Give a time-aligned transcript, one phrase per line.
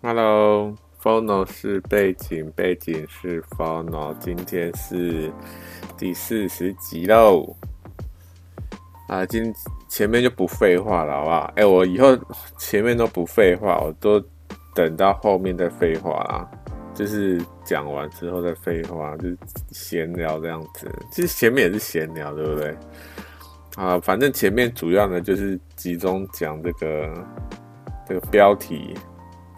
[0.00, 5.32] Hello，Phono 是背景，背景是 Phono，今天是
[5.96, 7.56] 第四十集喽。
[9.08, 9.52] 啊，今
[9.88, 11.52] 前面就不废话了，好不好？
[11.56, 12.16] 哎、我以后
[12.58, 14.22] 前面都不废话，我都
[14.72, 16.48] 等到后面再废话啦。
[16.94, 19.28] 就是讲完之后再废话，就
[19.72, 20.88] 闲聊这样子。
[21.10, 22.76] 其实前面也是闲聊，对不对？
[23.74, 27.26] 啊，反正前面主要呢就是集中讲这个
[28.06, 28.94] 这个标题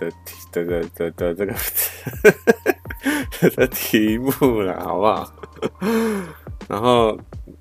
[0.01, 1.55] 的题，这个的的这个
[3.57, 5.33] 的题目了，好不好？
[6.69, 7.17] 然后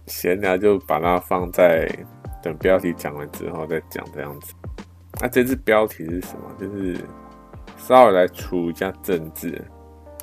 [0.08, 1.88] 闲聊就把它放在
[2.42, 4.54] 等标题讲完之后再讲这样子。
[5.22, 6.56] 那、这次标题是什么？
[6.60, 6.98] 就是。
[7.78, 9.50] 稍微来除一下政治，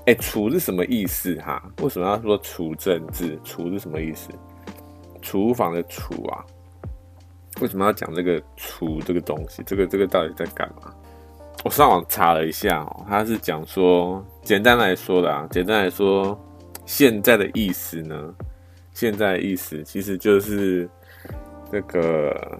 [0.00, 1.60] 哎、欸，除是什么意思哈？
[1.80, 3.40] 为什么要说除政治？
[3.42, 4.28] 除是什么意思？
[5.22, 6.44] 厨房的厨啊？
[7.62, 9.62] 为什么要讲这个除这个东西？
[9.64, 10.94] 这个这个到底在干嘛？
[11.64, 16.38] 我上网查了一下哦，他是讲说，简单来说的啊，简单来说，
[16.84, 18.34] 现在的意思呢，
[18.92, 20.88] 现在的意思其实就是
[21.72, 22.58] 这个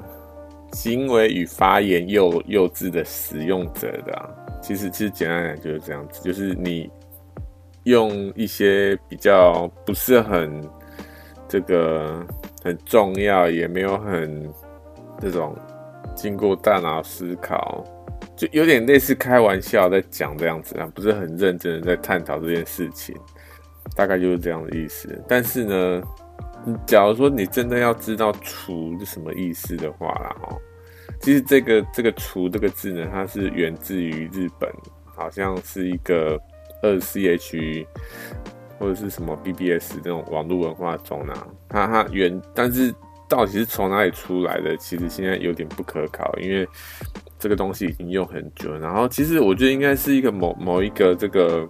[0.73, 4.29] 行为与发言幼幼稚的使用者的啊。
[4.61, 6.91] 其实，其实简单来讲就是这样子，就是你
[7.85, 10.69] 用一些比较不是很
[11.47, 12.27] 这个
[12.65, 14.53] 很重要，也没有很
[15.21, 15.55] 这种
[16.17, 17.85] 经过大脑思考，
[18.37, 23.17] 就有点类似开玩笑在讲这样子啊，不是很认真的在探讨这件事情，
[23.95, 25.09] 大概就是这样的意思。
[25.27, 26.03] 但是呢，
[26.87, 30.59] 假如说你真的要知道“厨”是什么意思的话啦，哦。
[31.21, 34.71] 其实这个这个“厨”这个字呢，它是源自于日本，
[35.05, 36.39] 好像是一个
[36.83, 37.87] 二 ch
[38.79, 41.33] 或者是什么 BBS 这种网络文化中呢，
[41.71, 42.95] 它它原，但是
[43.27, 46.69] 到底是从哪里出来的，其实现在有点不可考，因为
[47.39, 48.79] 这个东西已经用很久了。
[48.79, 51.69] 然后其实我觉得应该是一个某某一个这个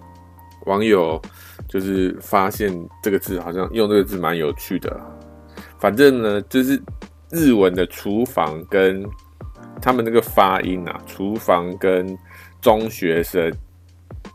[0.66, 1.20] 网友，
[1.68, 2.72] 就是发现
[3.02, 5.00] 这个字好像用这个字蛮有趣的。
[5.78, 6.80] 反正呢，就是
[7.30, 9.04] 日文的厨房跟
[9.80, 12.16] 他们那个发音啊，厨房跟
[12.60, 13.52] 中学生，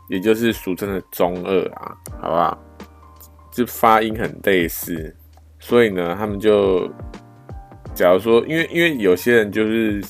[0.08, 2.58] 也就是俗称的中二啊，好不好？
[3.50, 5.14] 就发音很类似，
[5.58, 6.90] 所以呢，他们就
[7.94, 10.02] 假如说，因为因为有些人就是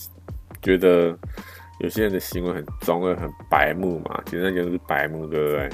[0.62, 1.16] 觉得
[1.80, 5.68] 有些人的行为很中二、很白目嘛，简单讲就是白目，对不对？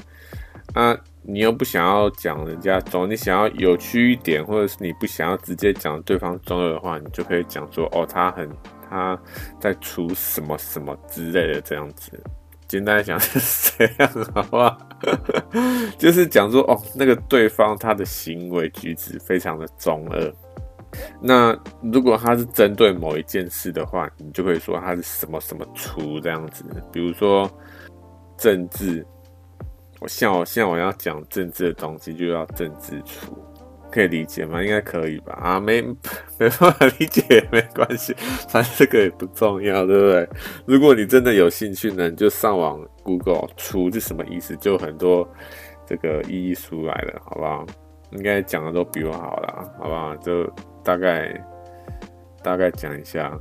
[0.74, 8.48] 啊，你又不想要讲人家中，你想要有趣一点，或者是你不想要直接讲对方中二的话，你就可以讲说，哦，他很。
[8.90, 9.20] 他
[9.60, 12.10] 在除什么什么之类的这样子，
[12.66, 14.78] 简单讲是这样， 好不好？
[15.98, 20.34] 就是讲说哦，那个对方他的行为举止非常的中二。
[21.20, 26.64] 那如果他是针对某一件事的话，你就可以说他是什么什么出这样子。
[26.92, 27.50] 比如说
[28.36, 29.06] 政治，
[30.00, 33.36] 我像我像我要讲政治的东西，就要政治出。
[33.90, 34.62] 可以理解吗？
[34.62, 35.32] 应该可以吧？
[35.40, 35.80] 啊，没
[36.38, 38.14] 没办法理解也没关系，
[38.46, 40.28] 反正这个也不重要，对不对？
[40.66, 45.26] 如果你真的有兴趣呢，你就上网 Google“ 出”是什么意思，就很多
[45.86, 47.64] 这个意义出来了，好不好？
[48.10, 50.14] 应该讲的都比我好了，好不好？
[50.16, 50.44] 就
[50.88, 51.46] 大概
[52.42, 53.38] 大概讲一下。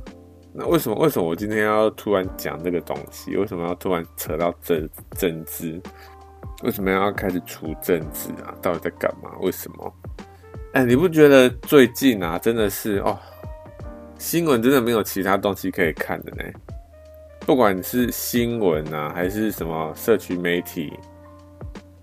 [0.52, 3.34] 那为什么为什么我今天要突然讲这个东西？
[3.38, 5.80] 为什么要突然扯到政政治？
[6.62, 8.54] 为什么要开始除政治啊？
[8.60, 9.30] 到底在干嘛？
[9.40, 9.94] 为什么？
[10.74, 13.18] 哎、你不觉得最近啊，真的是哦，
[14.18, 16.44] 新闻真的没有其他东西可以看的呢？
[17.46, 20.92] 不管是新闻啊，还是什么社区媒体，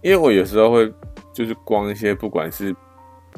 [0.02, 0.92] 因为我有时候会
[1.34, 2.76] 就是逛一些，不管是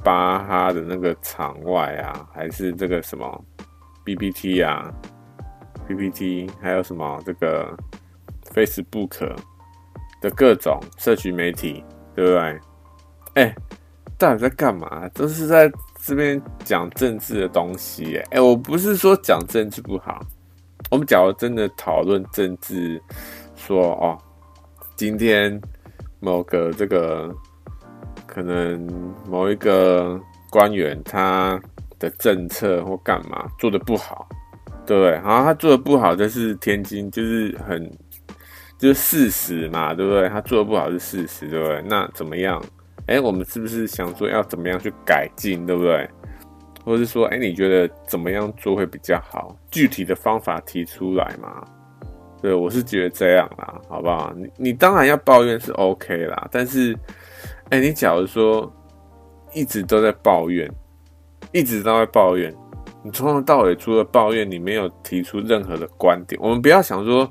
[0.04, 3.46] 巴哈的那个场外啊，还是这个什么
[4.06, 4.94] BPT 啊
[5.88, 7.78] ，PTT，还有什么这个
[8.54, 9.36] Facebook
[10.22, 11.84] 的各种社群媒体，
[12.16, 12.60] 对不对？
[13.36, 13.56] 哎、
[14.18, 15.08] 到底在干嘛？
[15.10, 15.72] 都是在
[16.02, 18.18] 这边讲政治的东西。
[18.32, 20.26] 哎，我不是说讲政治不好。
[20.90, 23.02] 我们假如真的讨论政治，
[23.56, 24.18] 说哦，
[24.96, 25.62] 今天
[26.20, 27.36] 某个这个
[28.38, 28.88] 可能
[29.28, 31.60] 某一个官员他
[31.98, 34.30] 的政策或干嘛做得不好，
[34.86, 35.18] 对不对？
[35.22, 37.92] 好，他做得不好，这是天津，就是很
[38.78, 40.30] 就是事实嘛，对不对？
[40.30, 41.82] 他做得不好是事实，对不对？
[41.90, 42.64] 那怎么样？
[43.08, 46.08] 哎、我们是不是想说要怎么样去改进，对不对？
[46.86, 49.58] 或者是说，哎、你觉得怎么样做会比较好？
[49.72, 51.66] 具体的方法提出来嘛？
[52.40, 54.32] 对，我是觉得这样啦，好不好？
[54.36, 56.96] 你你当然要抱怨是 OK 啦，但是，
[57.70, 58.72] 哎、你假如说
[59.54, 60.70] 一直都在抱怨，
[61.52, 62.54] 一直都在抱怨，
[63.04, 66.40] 你从头到尾除了抱怨，你没有提出任何的观点。
[66.42, 67.30] 我们不要想说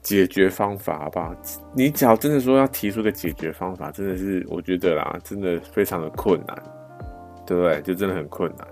[0.00, 1.34] 解决方法，好不好？
[1.74, 6.62] 你只要真的说要提出个解决方法，真的是我觉得啦，真的非常的困难，
[7.46, 7.80] 对不对？
[7.82, 8.66] 就真的很困难，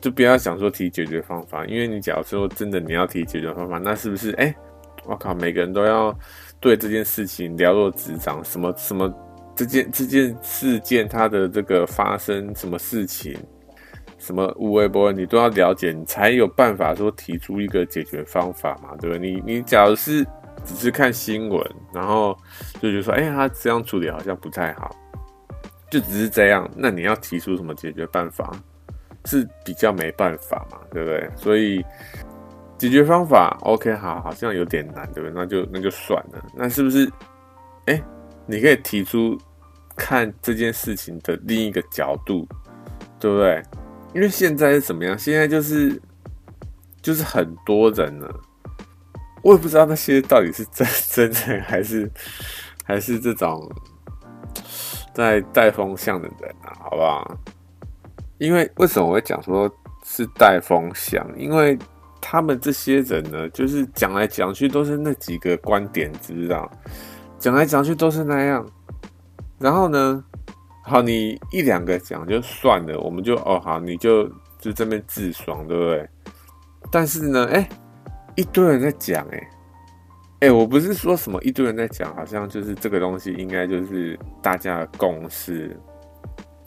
[0.00, 4.30] 就不要想说提解决方法，因为你假如说真的你要提解决方法，那是不是？
[4.32, 4.54] 哎，
[5.04, 6.16] 我靠，每个人都要
[6.60, 9.12] 对这件事情了若指掌，什么什么
[9.56, 13.36] 这件这件事件它的这个发生什么事情？
[14.18, 19.18] 什么无微不至，你都要了解，你才有办法说提出一个解决方法嘛，对不对？
[19.18, 20.24] 你你假如是
[20.64, 22.36] 只是看新闻，然后
[22.80, 24.96] 就觉得说，哎、他这样处理好像不太好，
[25.90, 28.50] 就只是这样，那你要提出什么解决办法，
[29.26, 31.30] 是比较没办法嘛，对不对？
[31.36, 31.84] 所以
[32.78, 35.32] 解决方法，OK，好，好像有点难，对不对？
[35.34, 37.08] 那就那就算了，那是不是？
[37.84, 38.02] 哎、
[38.46, 39.38] 你可以提出
[39.96, 42.46] 看这件事情的另一个角度，
[43.18, 43.62] 对不对？
[44.14, 45.18] 因为现在是怎么样？
[45.18, 46.00] 现在就是
[47.02, 48.26] 就是很多人呢，
[49.42, 52.10] 我也不知道那些到底是真真人还是
[52.84, 53.70] 还是这种
[55.12, 57.38] 在带风向的人啊，好不好？
[58.38, 59.70] 因为为什么我会讲说
[60.04, 61.26] 是带风向？
[61.38, 61.78] 因为
[62.20, 66.70] 他们这些人呢，就是讲来讲去都是那几个观点，知不知道？
[67.38, 68.66] 讲来讲去都是那样，
[69.58, 70.24] 然后呢？
[70.82, 74.28] 好，你一两个讲就算了，我们就哦好，你就
[74.60, 76.08] 就这边自爽，对不对？
[76.92, 77.68] 但是呢，哎，
[78.36, 79.50] 一堆人在讲，哎，
[80.40, 85.76] 哎，我不是说什么一堆人在讲，好像就是这个东西应该就是大家的共识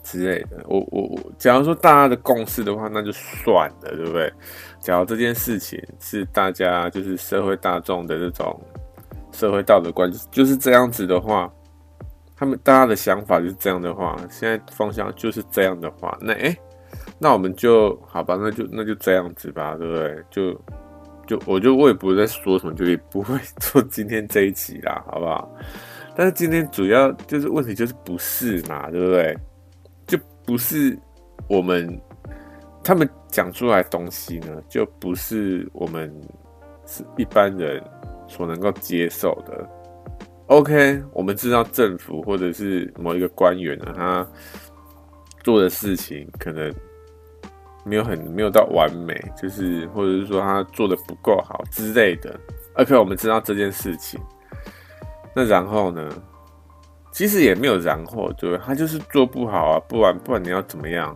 [0.02, 0.62] 之类的。
[0.68, 4.30] 我我我，假如说大家的共识的话，那就算了，对不对？
[4.80, 8.60] 假如这件事情是大家就是社会大众的这种
[9.32, 11.52] 社会道德观，就是这样子的话。
[12.36, 16.56] 他们大家的想法就是这样的话，现在方向就是这样的话，那诶、
[17.18, 20.24] 那我们就好吧，那就那就这样子吧，对不对？
[20.30, 20.52] 就
[21.26, 25.54] 就我就我也不会再说什么，就也不会做今天这一集啦， 好不好？
[26.16, 29.36] 但是今天主要就是问题就是不是嘛，对不对？
[30.06, 30.98] 就不是
[31.46, 32.00] 我们
[32.82, 36.10] 他们讲出来东西呢，就不是我们
[36.86, 37.84] 是一般人
[38.30, 39.68] 所能够接受的。
[40.46, 44.26] OK，我们知道政府或者是某一个官员呢，他
[45.42, 46.72] 做的事情可能
[47.84, 52.34] 没有很没有到完美，就是或者是说他做的不够好之类的。
[52.76, 54.18] OK，我们知道这件事情，
[55.34, 56.08] 那然后呢？
[57.12, 61.12] 其实也没有然后，对，他就是做不好啊，不然不然你要怎么样？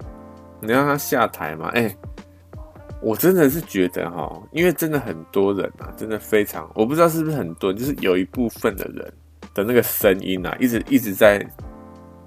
[0.61, 1.71] 你让他下台吗？
[1.75, 1.97] 哎。
[3.05, 9.13] 我真的是觉得哈，因为真的很多人啊，真的非常，我不知道是不是很多，就是有一部分的人
[9.53, 11.47] 的那个声音啊，一直一直在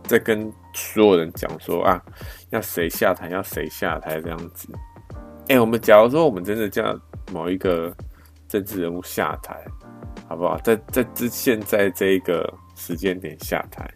[0.03, 1.99] 在跟所有人讲说啊，
[2.51, 4.69] 要谁下台，要谁下台这样子。
[5.47, 6.95] 哎、我们假如说我们真的叫
[7.31, 7.91] 某一个
[8.47, 9.59] 政治人物下台，
[10.29, 10.59] 好不好？
[10.59, 13.89] 在在之现在这一个时间点下台，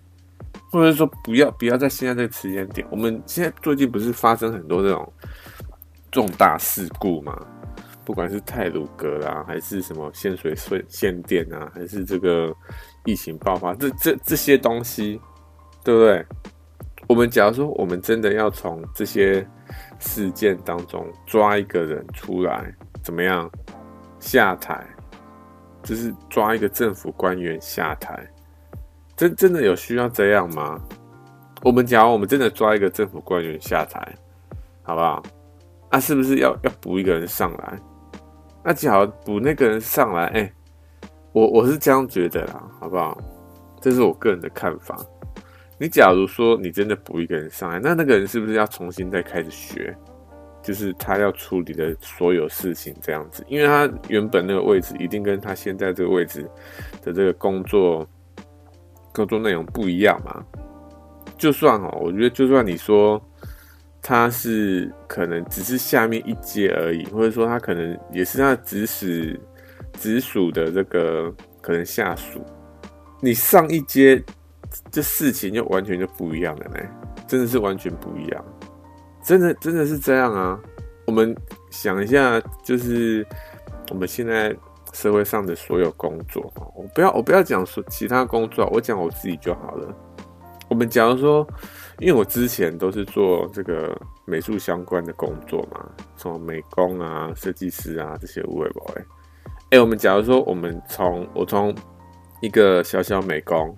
[0.72, 5.14] 或者说不要不要在现在这个时间点，我们现在最近不是发生很多这种。
[6.12, 7.36] 重大事故嘛，
[8.04, 10.54] 不管是泰鲁阁啦，还是什么限水、
[10.90, 12.54] 限电啊，还是这个
[13.06, 15.20] 疫情爆发，这这这些东西，
[15.84, 16.26] 对不对？
[17.08, 19.46] 我们假如说，我们真的要从这些
[20.00, 23.50] 事件当中抓一个人出来，怎么样
[24.20, 24.86] 下台？
[25.84, 28.24] 就是抓一个政府官员下台，
[29.16, 30.80] 真真的有需要这样吗？
[31.64, 34.16] 我们假如我们真的抓一个政府官员下台，
[34.84, 35.24] 好不好？
[35.92, 37.80] 啊、是不是要要补一个人上来？
[38.64, 40.54] 那假如补那个人上来，哎、
[41.34, 43.20] 我我是这样觉得啦，好不好？
[43.82, 44.98] 这是我个人的看法。
[45.78, 49.94] 你假如说你真的补一个人上来，那那个人是不是要重新再开始学？
[50.64, 56.50] 就是他要处理的所有事情这样子，因为他原本那个位置一定跟他现在这个位置
[57.02, 58.08] 的这个工作
[59.12, 60.42] 工作内容不一样嘛。
[61.38, 63.22] 就算哦，我觉得就算你说。
[64.02, 69.40] 他是可能只是下面一阶而已，或者说他可能也是他直使
[69.94, 71.32] 直属的这个
[71.62, 72.44] 可能下属。
[73.22, 74.22] 你上一阶，
[74.90, 76.80] 这事情就完全就不一样了呢，
[77.28, 78.46] 真的是完全不一样，
[79.24, 80.60] 真的真的是这样啊！
[81.06, 81.36] 我们
[81.70, 83.24] 想一下，就是
[83.92, 84.56] 我们现在
[84.94, 89.96] 社会上的所有工作，我不要我不要讲说其他工作，我讲我自己就好了。
[90.68, 91.48] 我们假如说。
[92.02, 99.04] 因为我之前都是做这个美术相关的工作嘛，什么美工啊、设计师啊这些喂喂喂。
[99.70, 101.74] 哎，我们假如说我们从我从
[102.42, 103.78] 一个小小美工，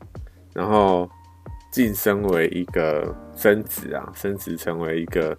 [0.53, 1.07] 然后
[1.69, 5.37] 晋升为一个升职啊，升职成为一个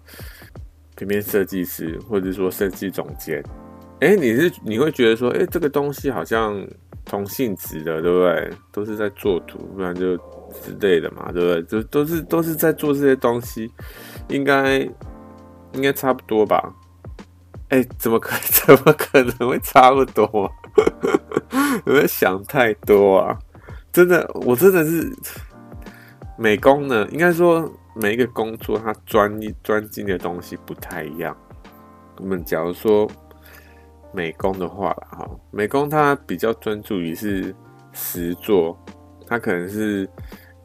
[0.95, 3.43] 平面设计师，或者说设计总监。
[3.99, 6.65] 哎，你是你会觉得说，哎，这个东西好像。
[7.07, 8.51] 同性质的，对不对？
[8.71, 10.17] 都是在做图，不然就
[10.63, 11.63] 之类的嘛，对不对？
[11.63, 13.71] 就都是都是在做这些东西，
[14.29, 14.79] 应该
[15.73, 16.73] 应该差不多吧？
[17.69, 18.35] 哎、怎么可
[18.65, 20.51] 怎么可能会差不多？
[21.85, 23.37] 有没有想太多啊？
[23.91, 25.11] 真的，我真的是
[26.37, 27.07] 美工呢。
[27.11, 31.35] 应该说，每一个工作它专一专精的东西不太一样。
[32.17, 33.09] 我们假如说
[34.13, 37.53] 美工的话啦，哈，美工它比较专注于是
[37.93, 38.77] 实作，
[39.25, 40.07] 它可能是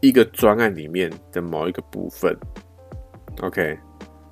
[0.00, 2.36] 一个专案里面的某一个部分。
[3.42, 3.78] OK，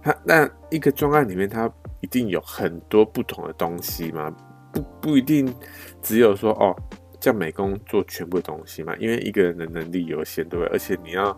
[0.02, 1.70] 它那一个专案里面，它
[2.00, 4.30] 一定有很多不同的东西嘛？
[4.72, 5.52] 不不一定
[6.02, 6.74] 只有说哦，
[7.20, 8.94] 叫美工做全部东西嘛？
[8.98, 10.72] 因为一个人的能力有限，对不对？
[10.72, 11.28] 而且你要，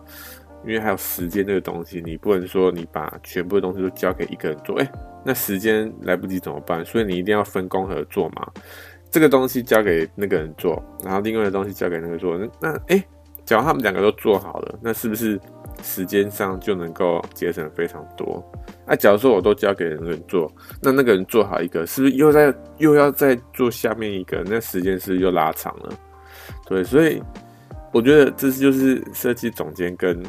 [0.65, 4.91] 因为还有时间这个东西，你不能说你把全部的东西都交给一个人做，哎。
[5.23, 6.83] 那时间来不及怎么办？
[6.83, 8.51] 所以你一定要分工合作嘛。
[9.11, 12.35] 这个东西交给那个人做，然后另外的东西交给那个做。
[12.39, 13.03] 那那哎，
[13.45, 15.39] 假如他们两个都做好了，那是不是
[15.83, 18.43] 时间上就能够节省非常多？
[18.87, 24.43] 那假如说我都交给那个人做，那那个人做好一个，是不是又在又要再做下面一个？
[24.45, 25.89] 那时间是不是又拉长了？
[26.65, 27.21] 对，所以
[27.91, 30.21] 我觉得这就是设计总监跟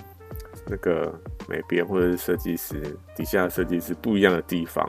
[0.66, 1.12] 那个。
[1.48, 2.80] 美编或者是设计师
[3.16, 4.88] 底下设计师不一样的地方，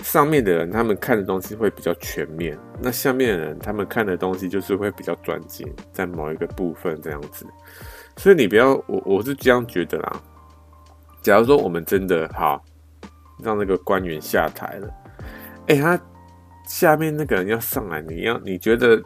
[0.00, 7.46] 上面的人他们看的东西会比较全面，那下面的人他们看的东西就是会比较专精在某一个部分这样子。
[8.16, 10.22] 所以你不要我我是这样觉得啦。
[11.22, 12.64] 假如说我们真的好
[13.42, 14.88] 让那个官员下台了，
[15.66, 16.00] 哎、他
[16.66, 19.02] 下面那个人要上来，你要你觉得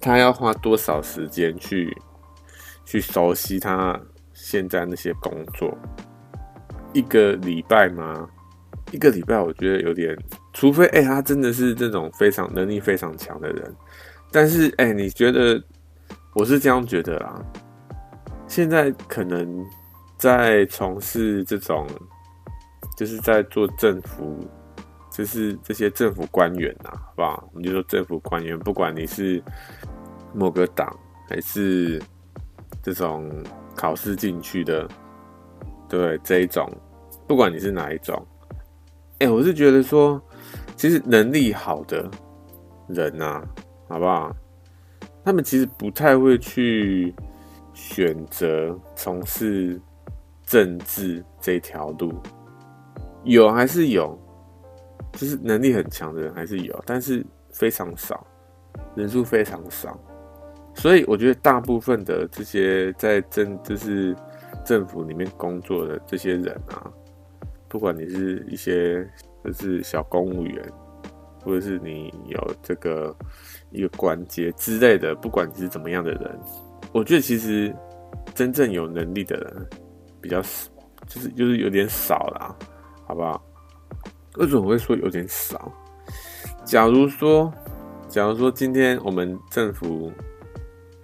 [0.00, 1.96] 他要花多少时间去
[2.84, 4.00] 去熟悉他？
[4.34, 5.76] 现在那些工作，
[6.94, 8.28] 一个礼拜吗？
[8.92, 10.16] 一个礼拜，我觉得有点，
[10.52, 13.74] 除非哎、他真的是这种非常能力非常强的人。
[14.30, 15.60] 但是哎、你觉得？
[16.34, 17.42] 我是这样觉得啦。
[18.46, 19.66] 现在可能
[20.16, 21.86] 在从事这种，
[22.96, 24.38] 就是在做政府，
[25.10, 27.48] 就是这些政府官员呐，好不好？
[27.52, 29.42] 我们就说政府官员，不管你是
[30.32, 30.96] 某个党
[31.28, 32.00] 还是
[32.80, 33.28] 这种。
[33.74, 34.86] 考试进去的，
[35.88, 36.70] 对这一种，
[37.26, 38.22] 不管你是哪一种，
[39.22, 40.20] 哎、我是觉得说，
[40.74, 42.10] 其实能力好的
[42.88, 43.40] 人啊，
[43.88, 44.34] 好不好？
[45.24, 47.14] 他们其实不太会去
[47.72, 49.80] 选择从事
[50.44, 52.12] 政治这条路，
[53.22, 54.18] 有还是有，
[55.12, 58.26] 就是能力很强的人还是有，但是非常少，
[58.96, 59.96] 人数非常少。
[60.74, 64.16] 所以我觉得大部分的这些在政就是
[64.64, 66.90] 政府里面工作的这些人啊，
[67.72, 69.02] 不管你是一些
[69.42, 70.62] 就是小公务员，
[71.42, 73.16] 或者是你有这个
[73.70, 76.38] 一个官阶之类的，不管你是怎么样的人，
[76.92, 77.74] 我觉得其实
[78.34, 79.66] 真正有能力的人
[80.20, 80.70] 比较少，
[81.06, 82.54] 就是就是有点少啦，
[83.06, 83.42] 好不好？
[84.36, 85.72] 为什么会说有点少？
[86.66, 87.50] 假如说，
[88.06, 90.12] 假如说今天我们政府。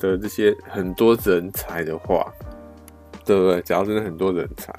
[0.00, 2.32] 的这些很多人才的话，
[3.24, 3.60] 对不对？
[3.62, 4.72] 假如真的很多人才，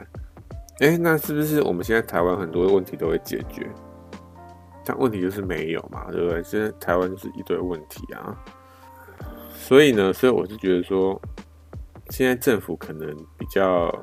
[0.80, 3.70] 哎，那是不是我们现在台湾很多问题都会解决？
[4.86, 6.42] 但问题就是没有嘛，对不对？
[6.42, 8.36] 现在台湾就是一堆问题啊。
[9.54, 11.22] 所以呢，所以我是觉得说，
[12.10, 13.94] 现在政府可能比较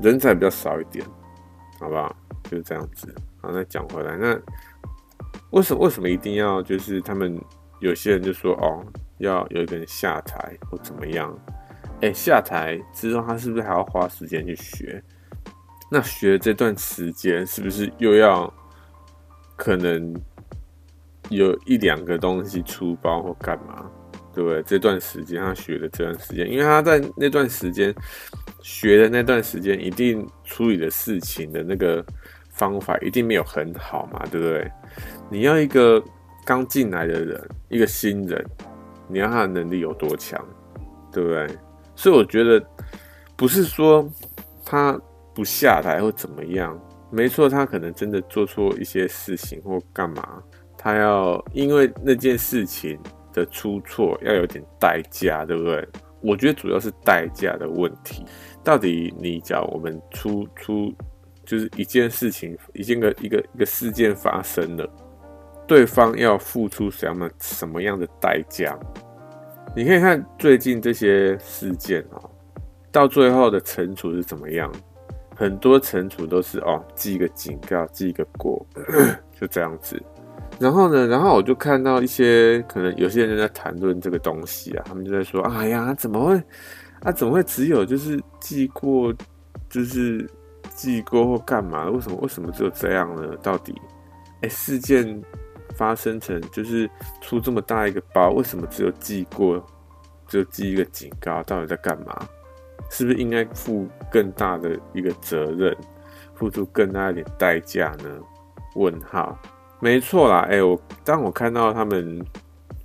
[0.00, 1.04] 人才比较少一点，
[1.78, 2.16] 好不好？
[2.44, 3.14] 就是这样子。
[3.40, 4.40] 好，那讲回来，那
[5.50, 7.38] 为什么为什么一定要就是他们
[7.80, 8.84] 有些人就说哦？
[9.18, 11.36] 要有一个人下台或怎么样？
[12.00, 15.02] 哎、下台之后他是不是还要花时间去学？
[15.90, 18.52] 那学这段时间是不是又要
[19.56, 20.14] 可能
[21.30, 23.90] 有一两个东西出包或干嘛？
[24.34, 24.62] 对不对？
[24.62, 27.92] 这段时间他学的这段时间，因为他在那段时间
[28.62, 32.04] 学的那段时间，一定处理的事情的那个
[32.50, 34.70] 方法一定没有很好嘛，对不对？
[35.30, 36.00] 你要一个
[36.44, 38.44] 刚进来的人，一个新人。
[39.10, 40.38] 你要他的能力有多强，
[41.10, 41.48] 对不对？
[41.96, 42.62] 所以我觉得
[43.34, 44.06] 不是说
[44.64, 45.00] 他
[45.38, 46.76] 不下台或怎么样，
[47.12, 50.42] 没错，他可能真的做错一些事情或干嘛，
[50.76, 52.98] 他要因为那件事情
[53.32, 55.88] 的出错要有点代价，对不对？
[56.20, 58.24] 我觉得主要是代价的问题。
[58.64, 60.92] 到底你讲我们出出
[61.46, 64.90] 就是一件事情，一件个一个一个事件发生了。
[65.68, 68.76] 对方要付出什么什么样的代价？
[69.76, 72.28] 你可以看最近这些事件哦，
[72.90, 74.68] 到最后的惩处是怎么样？
[75.38, 78.66] 很多惩处都是哦，记一个警告，记一个过，
[79.40, 80.02] 就这样子。
[80.58, 86.42] 然后呢，然后我就看到一些可能有些人在谈论这个东西啊，他们就在说：“哎呀，怎么会？
[87.02, 89.14] 啊，怎么会只有就是记过，
[89.70, 90.28] 就是
[90.74, 91.88] 记过或干嘛？
[91.88, 92.18] 为什么？
[92.20, 93.36] 为什么只有这样呢？
[93.40, 93.72] 到底？
[94.40, 95.22] 哎，事件
[95.76, 96.90] 发生成就是
[97.20, 99.64] 出这么大一个包，为什么只有记过，
[100.26, 101.40] 只有记一个警告？
[101.44, 102.28] 到底在干嘛？
[102.90, 105.76] 是不是应该负更大的一个责任，
[106.34, 108.18] 付出更大一点代价呢？”
[108.76, 109.38] 问号。
[109.80, 112.20] 没错啦，哎、我当我看到他们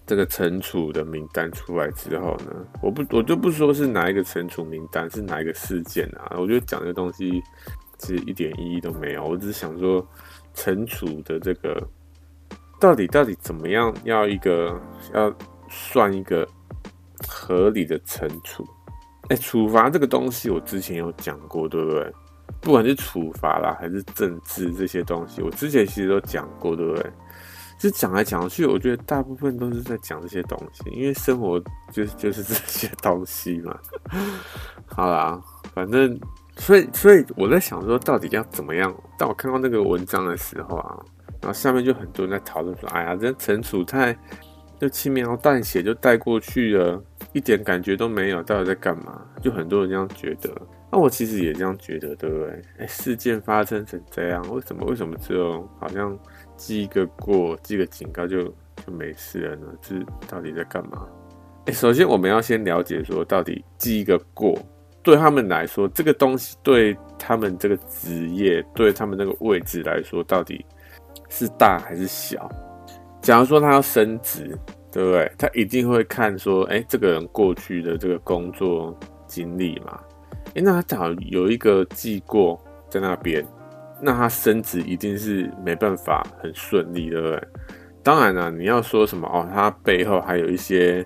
[0.05, 6.35] 这个惩处的名单出来之后呢，我不我就不说是哪一个惩处名单，是哪一个事件啊？
[6.37, 7.41] 我觉得讲这个东西
[7.97, 9.23] 其实一点意义都没有。
[9.25, 10.07] 我只是想说，
[10.53, 11.81] 惩处的这个
[12.79, 14.79] 到底到底怎么样，要一个
[15.13, 15.33] 要
[15.69, 16.47] 算一个
[17.27, 18.63] 合理的惩处？
[19.29, 22.13] 哎、处罚这个东西，我之前有讲过，对不对？
[22.59, 27.11] 不管是处罚啦，还是政治这些东西，我之前其实都讲过，对不对？
[27.79, 31.61] 就讲来讲去，我觉得大部分都是在讲这些东西，因为生活
[31.91, 33.77] 就是就是这些东西嘛。
[34.85, 35.41] 好啦，
[35.73, 36.17] 反正
[36.55, 38.93] 所以所以我在想说，到底要怎么样？
[39.17, 40.97] 当我看到那个文章的时候啊，
[41.41, 44.17] 然后下面就很多人在讨论说：“哎呀，这惩处太
[44.79, 47.03] 就轻描淡写就带过去了，
[47.33, 50.49] 一点感觉都没有，到底在干嘛？”就很多人这样觉得。
[50.91, 52.61] 那我其实也这样觉得，对不对？
[52.77, 56.17] 哎，事件发生成这样，为什么为什么只有好像
[56.55, 58.43] 记一个过，记个警告就
[58.85, 59.67] 就没事了呢？
[59.81, 59.95] 这
[60.27, 61.07] 到底在干嘛？
[61.65, 64.55] 哎，首先我们要先了解说，到底记一个过，
[65.01, 70.63] 对他们来说，这个东西对他们这个职业，对他们那个位置来说，到底
[71.29, 72.47] 是大还是小？
[73.21, 74.55] 假如说他要升职，
[74.93, 75.31] 对不对？
[75.39, 78.95] 他一定会看说，哎，这个人过去的这个工作
[79.25, 79.99] 经历嘛。
[80.53, 83.43] 哎，那他早有一个记过在那边，
[83.99, 87.43] 那他升职一定是没办法很顺利，对不对？
[88.03, 91.03] 当然了，你要说什么哦，他背后还有一些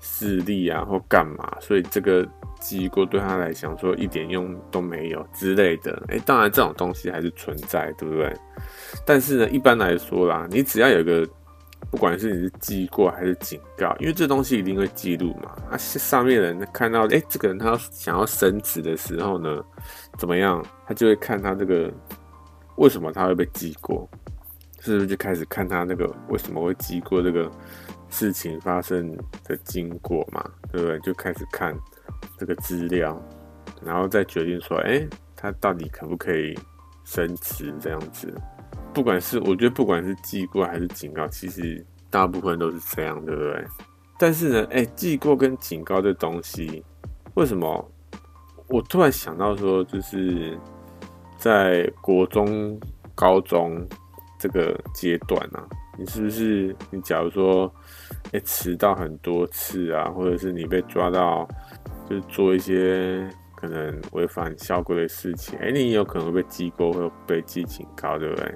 [0.00, 2.26] 势力啊，或干嘛，所以这个
[2.58, 6.02] 记过对他来讲说一点用都没有之类的。
[6.08, 8.34] 哎，当然这种东西还是存在，对不对？
[9.06, 11.24] 但是呢，一般来说啦，你只要有一个。
[11.90, 15.56] 不管是你是记过还是警告，因为这东西一定会记录嘛。
[15.70, 19.62] 啊，上面人看到，哎、这个人他想要升职的时候呢，
[20.16, 20.64] 怎么样？
[20.86, 21.92] 他就会看他这个
[22.76, 24.08] 为什么他会被记过，
[24.78, 27.50] 是不是就开始看他那个为什么会记过这个
[28.08, 29.10] 事情发生
[29.44, 30.44] 的经过嘛？
[30.70, 31.00] 对不对？
[31.00, 31.76] 就开始看
[32.38, 33.20] 这个资料，
[33.82, 36.56] 然后再决定说，哎、他到底可不可以
[37.04, 38.32] 升职这样子。
[38.92, 43.64] 不管是我觉得，不管是记过还是警告，其实大部分都是这样，对不对？
[44.18, 46.84] 但是呢，哎，记过跟警告这东西，
[47.34, 47.90] 为什么
[48.68, 50.58] 我突然想到说，就是
[51.38, 52.78] 在国中、
[53.14, 53.86] 高中
[54.38, 55.64] 这个阶段啊，
[55.98, 57.72] 你是不是你假如说，
[58.32, 61.48] 哎，迟到很多次啊，或者是你被抓到，
[62.08, 63.26] 就是做一些
[63.56, 68.54] 可能违反校规的事情，哎，你有可能会被记过，或被记警告，对不对？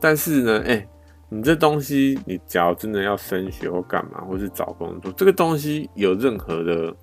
[0.00, 0.86] 但是呢，哎、
[1.28, 6.94] 你这东西，你假如真的要升学或干嘛，或是找工作，这个东西有任何的，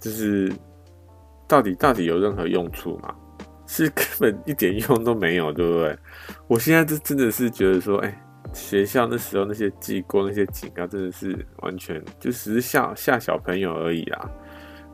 [0.00, 0.52] 就是
[1.46, 3.14] 到底到底有任何用处吗？
[3.68, 5.98] 是根本一点用都没有，对不对？
[6.46, 14.30] 我现在就真的是觉得说，哎、学校那时候那些记过那些警告，真的是完全就只是吓吓小朋友而已啊，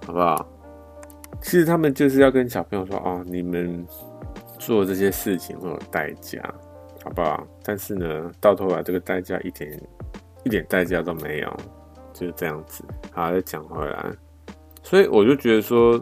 [0.07, 0.48] 好不好？
[1.42, 3.87] 其实他们就是要跟小朋友说，哦，你们
[4.59, 6.42] 做这些事情会有代价。
[7.04, 7.44] 好不好？
[7.64, 9.82] 但是呢，到头来这个代价一点
[10.44, 11.56] 一点代价都没有，
[12.12, 12.84] 就是这样子。
[13.10, 14.06] 好，再讲回来，
[14.82, 16.00] 所以我就觉得说，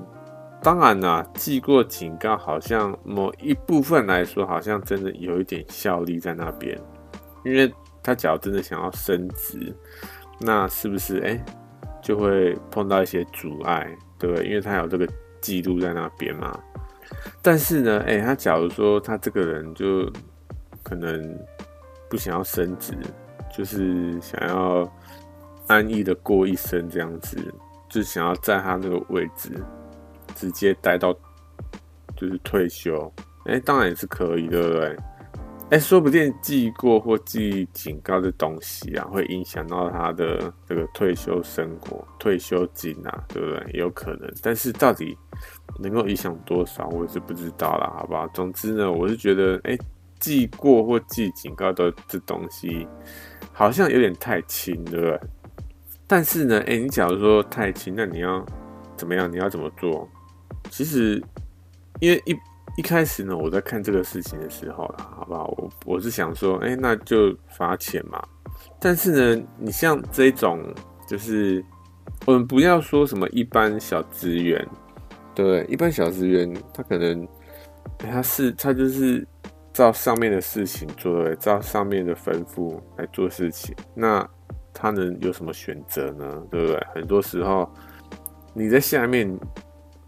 [0.62, 6.78] 当然啦，记过警告，好像某一部分来说，好像真的有一点效力在那边。
[7.44, 9.74] 因为他假如真的想要升职，
[10.38, 11.42] 那是不是哎、
[12.02, 14.46] 就会碰到一些阻碍，对不对？
[14.46, 15.08] 因为他有这个
[15.40, 16.58] 记录在那边嘛。
[17.40, 20.10] 但是呢，哎、他假如说他这个人就。
[20.82, 21.38] 可能
[22.08, 22.94] 不想要升职，
[23.56, 24.90] 就是想要
[25.66, 27.36] 安逸的过一生这样子，
[27.88, 29.52] 就想要在他那个位置
[30.34, 31.12] 直接待到
[32.16, 33.12] 就是退休，
[33.44, 34.96] 哎、当然也是可以，对不对？
[35.70, 43.70] 哎、说不定记过或记警告的东西啊，会影响到他的这个退休生活、退休金啊，对不对？
[43.74, 45.16] 也有可能，但是到底
[45.78, 48.26] 能够影响多少，我是不知道啦，好不好？
[48.34, 49.78] 总之呢，我是觉得，哎、
[50.20, 52.86] 记过或记警告的这东西，
[53.52, 55.20] 好像有点太轻，对不对？
[56.06, 58.44] 但是呢，哎，你假如说太轻，那你要
[58.96, 59.30] 怎么样？
[59.30, 60.08] 你要怎么做？
[60.70, 61.22] 其实，
[62.00, 62.36] 因为一
[62.76, 65.46] 一开始呢，我在看这个事情的时候啦，好不好？
[65.56, 68.22] 我我是想说，哎，那就罚钱嘛。
[68.78, 70.62] 但是呢，你像这种，
[71.06, 71.64] 就是
[72.26, 74.68] 我们不要说什么一般小职员，
[75.34, 77.26] 对，一般小职员他可能
[77.98, 79.26] 他是他就是
[79.72, 84.28] 照上面的事情做，照上面的吩咐来做事情，那
[84.72, 86.42] 他能有什么选择呢？
[86.50, 86.86] 对不对？
[86.94, 87.68] 很多时候
[88.52, 89.38] 你在下面，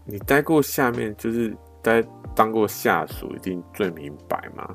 [0.05, 2.03] 你待过下面，就是待
[2.35, 4.67] 当过下属，一定最明白嘛。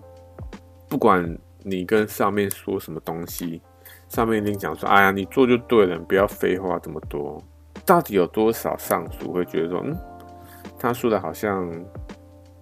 [0.88, 3.62] 不管你跟上面说什么东西。
[4.08, 7.38] 上面一定讲说：“哎呀，你做就对了，不要废话这么多。”
[7.84, 9.94] 到底有多少上属会觉得说：“嗯，
[10.78, 11.70] 他说的好像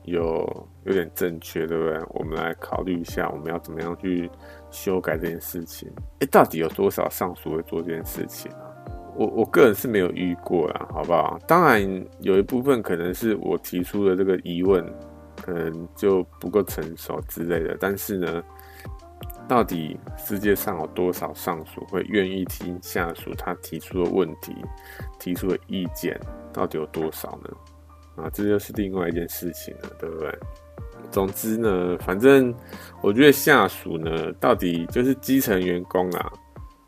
[0.03, 4.31] 有有点正确，对不对？”我们来考虑一下，我们要怎么样去
[4.70, 5.90] 修改这件事情？
[6.20, 8.72] 哎，到底有多少上属会做这件事情啊？
[9.14, 11.38] 我我个人是没有遇过啦，好不好？
[11.46, 11.83] 当然
[12.20, 14.85] 有一部分可能是我提出的这个疑问，
[15.42, 18.42] 可能就不够成熟之类的，但是呢。
[19.49, 24.53] 到底世界上有多少上属会愿意听下属他提出的问题、
[25.20, 26.18] 提出的意见？
[26.53, 27.57] 到底有多少呢？
[28.16, 30.37] 啊，这就是另外一件事情了，对不对？
[31.11, 32.55] 总之呢，反正
[33.03, 36.33] 我觉得下属呢，到底就是基层员工啊，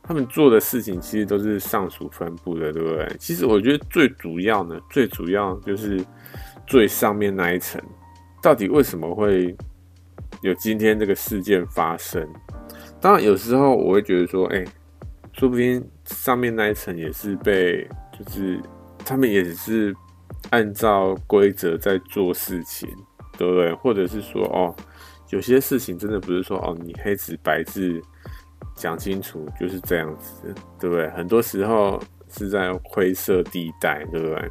[0.03, 3.17] 他们做的事情其实都是上属分布的，对不对？
[3.19, 6.05] 其实我觉得最主要呢，最主要就是
[6.67, 7.81] 最上面那一层，
[8.43, 9.57] 到底为什么会
[10.43, 12.27] 有今天这个事件发生？
[13.01, 14.65] 当然，有时候我会觉得说，哎、
[15.33, 18.61] 说不定上面那一层也是被，就是
[19.05, 19.95] 他们也是
[20.51, 22.89] 按照规则在做事情，
[23.39, 23.73] 对不对？
[23.73, 24.77] 或者是说，哦，
[25.31, 27.99] 有些事情真的不是说，哦，你黑纸白字
[28.75, 31.09] 讲清楚就是这样子，对不对？
[31.13, 31.99] 很多时候
[32.29, 34.51] 是在灰色地带，对不对？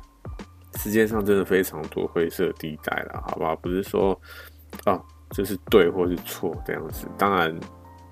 [0.80, 3.56] 世界上真的非常多灰色地带了，好不好？
[3.58, 4.20] 不是说，
[4.86, 5.00] 哦，
[5.32, 7.56] 就是对或是错这样子，当然。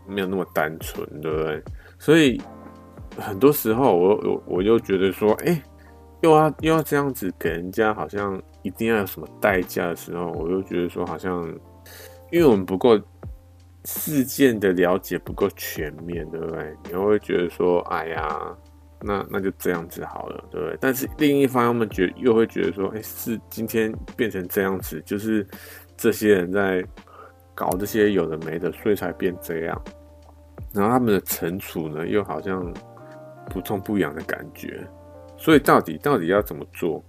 [0.07, 1.63] 没有那么单纯，对不对？
[1.97, 2.39] 所以
[3.17, 5.59] 很多时候我，我我我又觉得说，哎，
[6.25, 11.47] 又要又要这样子给人家，好像一定要有什么代价的时候，我又觉得说，好像
[12.31, 12.99] 因为我们不够
[13.83, 16.75] 事件的了解不够全面，对不对？
[16.85, 18.57] 你又会觉得说，哎呀，
[19.01, 20.77] 那那就这样子好了，对不对？
[20.81, 25.47] 但是另一方面，觉又会觉得说，哎，是今天变成这样子，就是
[25.95, 26.83] 这些人在。
[27.57, 29.81] 搞这些有的没的，所以才变这样。
[30.73, 32.69] 然后他们的惩处呢，又好像
[33.49, 34.85] 不痛不痒的感觉。
[35.45, 37.05] 所以到底到底要怎么做？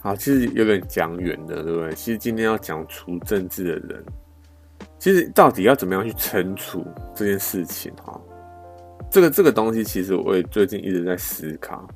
[0.00, 1.92] 好，其实有点讲远的，对不对？
[1.92, 4.04] 其实今天要讲除政治的人，
[4.98, 7.92] 其实到底要怎么样去惩处这件事情？
[8.04, 8.20] 哈，
[9.08, 11.88] 这个这个东西，其实我也最近一直在思考。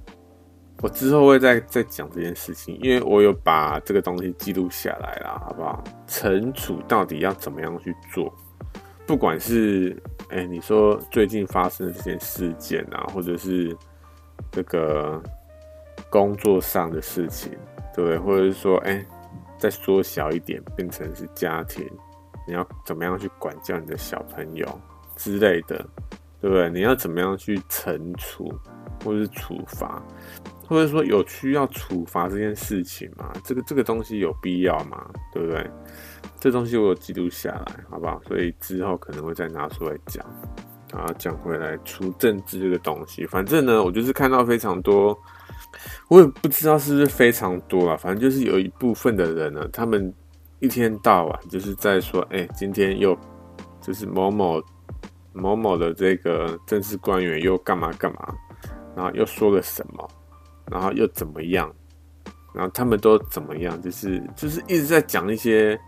[0.81, 5.83] 我之后会再再讲这件事情，因为我有把这个东西记录下来了，好不好？
[6.07, 8.33] 惩处到底要怎么样去做？
[9.09, 13.77] 不管是哎、你说最近发生的这件事件啊，或者是
[14.51, 15.23] 这个
[16.11, 17.53] 工作上的事情，
[17.95, 18.19] 对不对？
[18.19, 19.05] 或者是说，哎、
[19.59, 21.89] 再缩小一点，变成是家庭，
[22.47, 24.67] 你要怎么样去管教你的小朋友
[25.17, 25.87] 之类的，
[26.41, 26.69] 对不对？
[26.71, 28.53] 你要怎么样去惩处
[29.05, 30.03] 或者是处罚？
[30.69, 33.31] 或者说有需要处罚这件事情吗？
[33.45, 35.07] 这个这个东西有必要吗？
[35.33, 35.71] 对不对？
[36.41, 38.21] 这东西我有记录下来，好不好？
[38.27, 40.25] 所以之后可能会再拿出来讲。
[40.93, 45.19] 啊，讲回来除政治这个东西，反正呢，我就是看到非常多，
[46.09, 50.13] 我也不知道是不是非常多啊，反正就是有一部分的人呢，他们
[50.61, 53.19] 一天到晚就是在说，哎，今天又
[53.81, 54.63] 就是某某
[55.33, 58.35] 某某的这个政治官员又干嘛干嘛，
[58.95, 60.09] 然后又说了什么。
[60.71, 61.71] 然后又怎么样？
[62.55, 63.79] 然后他们都怎么样？
[63.83, 65.79] 就是就是一直在讲一些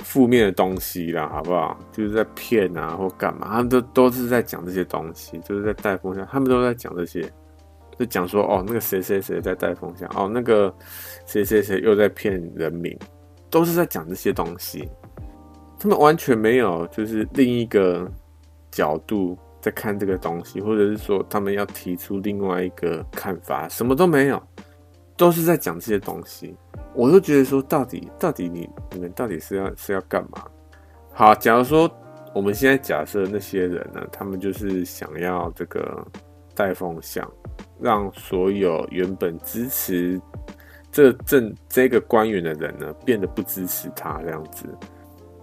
[0.00, 1.78] 负面的东西啦，好不好？
[1.92, 3.48] 就是在骗啊或干嘛？
[3.48, 6.26] 他们都都是在讲这些东西，就是在带风向。
[6.26, 7.22] 他们都在讲这些，
[7.98, 10.74] 就讲说哦，那个谁谁谁在带风向，哦，那个
[11.26, 12.96] 谁谁谁又在骗人民，
[13.50, 14.88] 都是在讲这些东西。
[15.78, 18.10] 他们完全没有就是另一个
[18.70, 19.38] 角度。
[19.62, 24.42] 在看这个东西，或者是说他们要提出另外一个看法，什么都没有，
[25.16, 26.52] 都是在讲这些东西。
[26.94, 30.44] 我就觉得说，到底到底你你们到底是要是要干嘛？
[31.12, 31.90] 好，假如说
[32.34, 36.06] 我们现在假设那些人呢，他们就是想要这个
[36.54, 37.30] 带风向，
[37.80, 40.20] 让所有原本支持
[40.90, 44.66] 这政这个官员的人呢，变得不支持他这样子。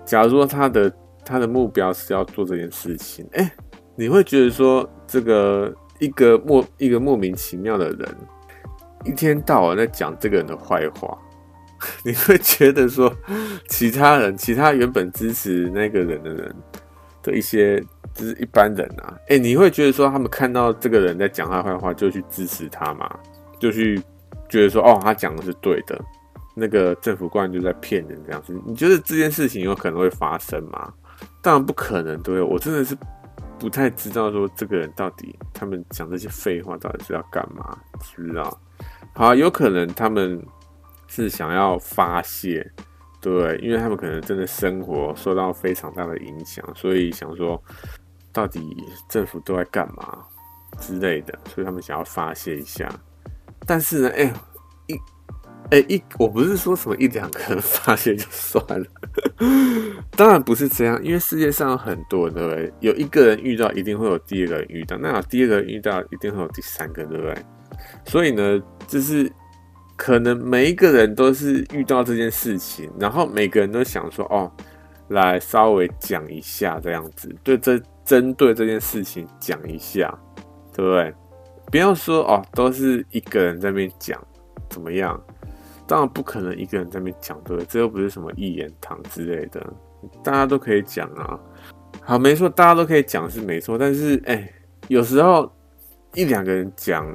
[0.05, 0.91] 假如说他的
[1.23, 3.51] 他的目标是要做这件事情，哎、
[3.95, 8.15] 你会觉得说，这个一个莫一个莫名其妙的人，
[9.05, 11.15] 一天到晚在讲这个人的坏话，
[12.03, 13.13] 你会觉得说，
[13.67, 16.55] 其他人其他原本支持那个人的人
[17.23, 17.79] 的一些
[18.13, 23.09] 就是一般人啊，哎、你会觉得说他们看到这个人在讲他坏话，就去支持他吗？
[23.59, 24.01] 就去
[24.47, 25.99] 觉得说，哦，他讲的是对的，
[26.55, 28.53] 那个政府官员就在骗人这样子？
[28.65, 30.93] 你觉得这件事情有可能会发生吗？
[31.41, 32.97] 当然不可能，对，我真的是
[33.57, 38.59] 不太知道说这个人到底他们讲这些废话到底是要干嘛，知不知道？
[39.13, 40.41] 好，有可能他们
[41.09, 42.71] 是想要发泄。
[43.21, 47.61] 对，因为他们可能真的生活受到非常大的影响，所以想说，
[48.31, 48.61] 到底
[49.09, 50.19] 政府都在干嘛
[50.79, 52.89] 之类的，所以他们想要发泄一下。
[53.65, 54.33] 但是呢，哎，
[54.87, 54.95] 一，
[55.71, 58.85] 哎一，我不是说什么一两个人 发泄就算了，
[60.11, 62.73] 当然不是这样，因为世界上有很多，对不对？
[62.79, 67.35] 有一个人遇到，一定会有第二个人遇到，那有第二个人遇到，一定会有第三个，对不对？
[68.05, 69.29] 所以呢，就是。
[69.99, 74.49] 可能每一个人都是遇到这件事情，然后每个人都想说：“哦，
[75.09, 80.17] 来稍微讲一下这样子，对这针对这件事情讲一下，
[80.73, 81.13] 对不对？
[81.69, 84.17] 不要说哦，都是一个人在那边讲
[84.69, 85.21] 怎么样？
[85.85, 87.61] 当然不可能一个人在那边讲，对？
[87.65, 89.61] 这又不是什么一言堂之类的，
[90.23, 91.37] 大家都可以讲啊。
[91.99, 94.49] 好，没错，大家都可以讲是没错，但是哎，
[94.87, 95.51] 有时候
[96.19, 97.07] 一两个人讲。”，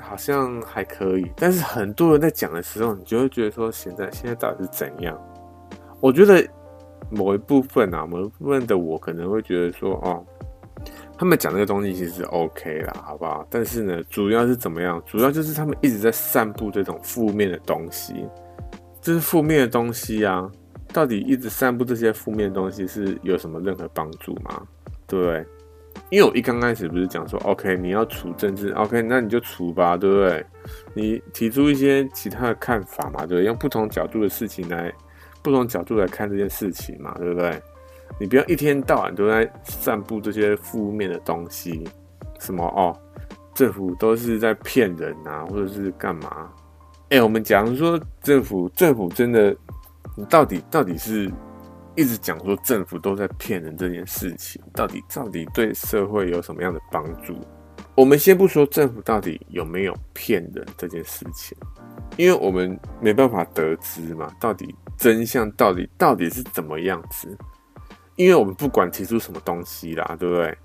[0.00, 5.16] 好像还可以，但是很多人在讲的时候，你就会觉得说，现在现在到底是怎样？
[6.00, 6.44] 我觉得
[7.10, 10.24] 某一部分啊，某一部分的我可能会觉得说，哦，
[11.16, 13.46] 他们讲这个东西其实 OK 啦，好不好？
[13.50, 15.00] 但是呢，主要是怎么样？
[15.06, 18.26] 主要就是他们一直在散布这种负面的东西，
[19.00, 20.50] 这是负面的东西啊，
[20.92, 24.66] 到底一直散布这些负面的东西是有什么任何帮助吗？
[25.06, 25.46] 对不对？
[26.10, 30.44] 因为我一刚开始不是讲说，OK，你要处政治，OK，那你就处吧，对不对？
[30.92, 33.44] 你提出一些其他的看法嘛，对不对？
[33.44, 34.92] 用不同角度的事情来，
[35.40, 37.62] 不同角度来看这件事情嘛，对不对？
[38.18, 41.88] 你不要一天到晚都在散布这些负面的东西，
[42.40, 42.90] 什么哦，
[43.54, 46.50] 政府都是在骗人啊，或者是干嘛？
[47.10, 49.56] 哎，我们假如说政府，政府真的，
[50.16, 51.30] 你到底到底是？
[51.96, 57.36] 一直讲说政府都在骗人这件事情，到底到底对社会有什么样的帮助？
[57.94, 61.58] 我们先不说政府到底有没有骗人这件事情，
[62.16, 67.36] 因为我们没办法得知嘛，到底真相到底到底是怎么样子？
[68.16, 70.56] 因为我们不管提出什么东西啦，对不对？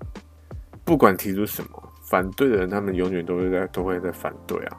[0.84, 4.78] 不管提出什么，反对的人他们永远都会在都会在反对啊，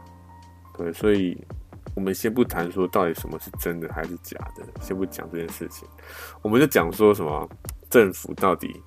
[0.78, 1.38] 对，所以。
[1.98, 5.88] 我们先不谈说到底什么是真的还是假的，先不讲这件事情，
[6.44, 7.50] 我们就讲说什么
[7.90, 8.80] 政府到底，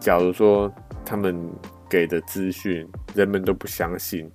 [0.00, 0.68] 假如说
[1.04, 1.48] 他们
[1.88, 4.28] 给的资讯人们都不相信，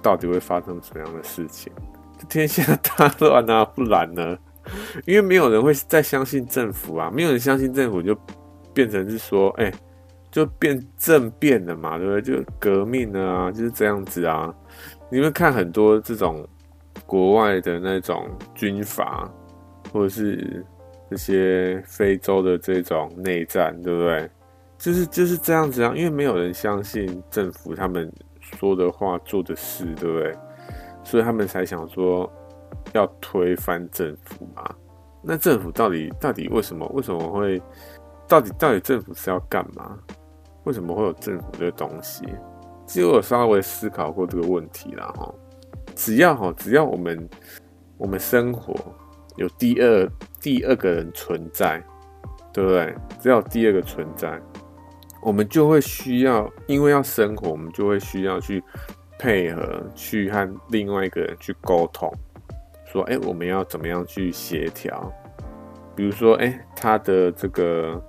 [0.00, 1.72] 到底会发生什么样的事情？
[2.16, 4.38] 这天下大乱啊，不然呢？
[5.04, 8.16] 因为没有人会再相信政府啊，没有人相信政府，就
[8.72, 9.68] 变成是说，哎、
[10.30, 12.22] 就变政变了嘛，对不对？
[12.22, 14.54] 就革命啊，就是这样子啊。
[15.10, 16.48] 你们看很多这种。
[17.12, 19.30] 国外的那种军阀，
[19.92, 20.64] 或者是
[21.10, 24.30] 这些非洲的这种内战，对不对？
[24.78, 30.34] 就是就是这样子啊，因为没有人相信政府他们说的话、做的事，对不对？
[31.04, 32.32] 所以他们才想说
[32.94, 34.64] 要推翻政府嘛。
[35.20, 36.90] 那政府到底到底为什么？
[36.94, 37.60] 为什么会？
[38.26, 39.98] 到底到底政府是要干嘛？
[40.64, 42.24] 为什么会有政府这个东西？
[42.86, 45.30] 其实我稍微思考过这个问题啦，哈。
[45.94, 47.28] 只要哈，只要我们
[47.96, 48.74] 我们生活
[49.36, 50.08] 有第二
[50.40, 51.82] 第二个人存在，
[52.52, 52.94] 对不对？
[53.20, 54.40] 只要第二个存在，
[55.22, 58.62] 我们就会需要，因为要生活，我们就会需要去
[59.18, 62.12] 配合，去和另外一个人去沟通，
[62.86, 65.12] 说，哎，我们要怎么样去协调？
[65.94, 68.02] 比如说，哎，他的这个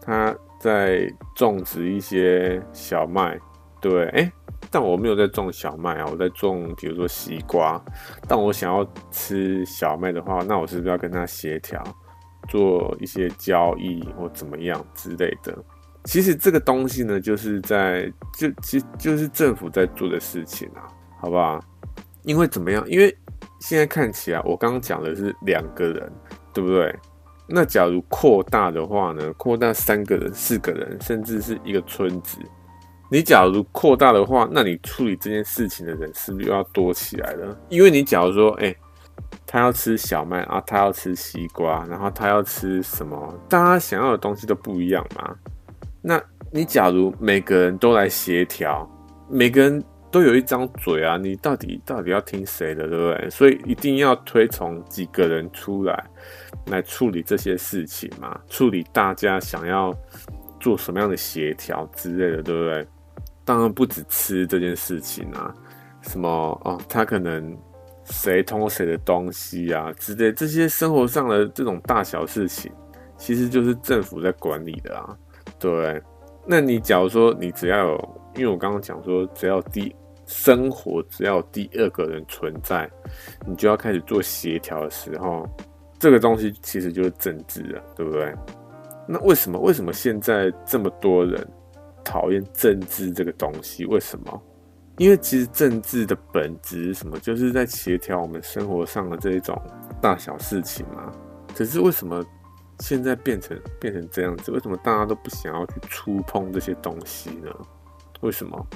[0.00, 3.38] 他在种植一些小麦，
[3.80, 4.32] 对，哎。
[4.70, 7.80] 但我没有在种小麦啊，我在种，比如说西瓜。
[8.26, 11.82] 但我想要吃小麦的话，那我是不是要跟他协调，
[12.48, 15.56] 做一些交易或怎么样之类的？
[16.04, 20.86] 其实这个东西呢，就是在就其实就是政府在做的事情啊，
[21.20, 21.60] 好不好？
[22.22, 22.88] 因为怎么样？
[22.88, 23.14] 因为
[23.60, 26.12] 现在看起来，我刚刚讲的是两个人，
[26.52, 26.94] 对不对？
[27.50, 29.32] 那假如扩大的话呢？
[29.34, 32.38] 扩大三个人、四个人，甚至是一个村子。
[33.10, 37.58] 你假如扩大的话，那你处理这件事情的人是不是又要多起来了？
[37.70, 38.74] 因为你假如说，哎、
[39.46, 43.34] 他要吃小麦啊，他要吃西瓜，然后他要吃什么？
[43.48, 45.34] 大家想要的东西都不一样嘛。
[46.02, 48.86] 那你假如每个人都来协调，
[49.30, 53.30] 每个人都有一张嘴啊，你到底到底要听谁的，对不对？
[53.30, 56.04] 所以一定要推崇几个人出来
[56.66, 59.94] 来处理这些事情嘛，处理大家想要。
[60.60, 62.88] 做什么样的协调之类的，对不对？
[63.48, 65.54] 当然不止吃这件事情啊，
[66.02, 66.28] 什么
[66.66, 67.56] 哦，他可能
[68.04, 72.70] 谁偷谁的东西啊之类，这些生活上的这种大小事情，
[73.16, 75.16] 其实就是政府在管理的啊，
[75.58, 75.98] 对？
[76.46, 82.86] 那你假如说你只要有，因为我刚刚讲说，只要第生活只要第二个人存在，
[83.46, 85.48] 你就要开始做协调的时候，
[85.98, 88.30] 这个东西其实就是政治了，对不对？
[89.06, 91.48] 那为什么为什么现在这么多人
[92.08, 93.84] 讨厌政治这个东西？
[93.84, 94.42] 为什么？
[94.96, 97.18] 因为其实政治的本质是什么？
[97.20, 99.60] 就是在协调我们生活上的这一种
[100.00, 101.12] 大小事情嘛。
[101.54, 102.24] 可是为什么
[102.80, 104.50] 现在变成变成这样子？
[104.50, 107.50] 为什么大家都不想要去触碰这些东西呢？
[108.22, 108.66] 为什么？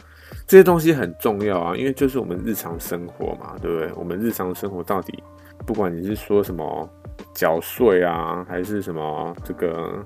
[0.47, 3.93] 这些东西很重要啊，因为就是我们日常生活嘛，对不对？
[3.95, 5.23] 我们日常生活到底，
[5.67, 6.89] 不管你是说什么
[7.35, 10.05] 缴税啊，还是什么这个。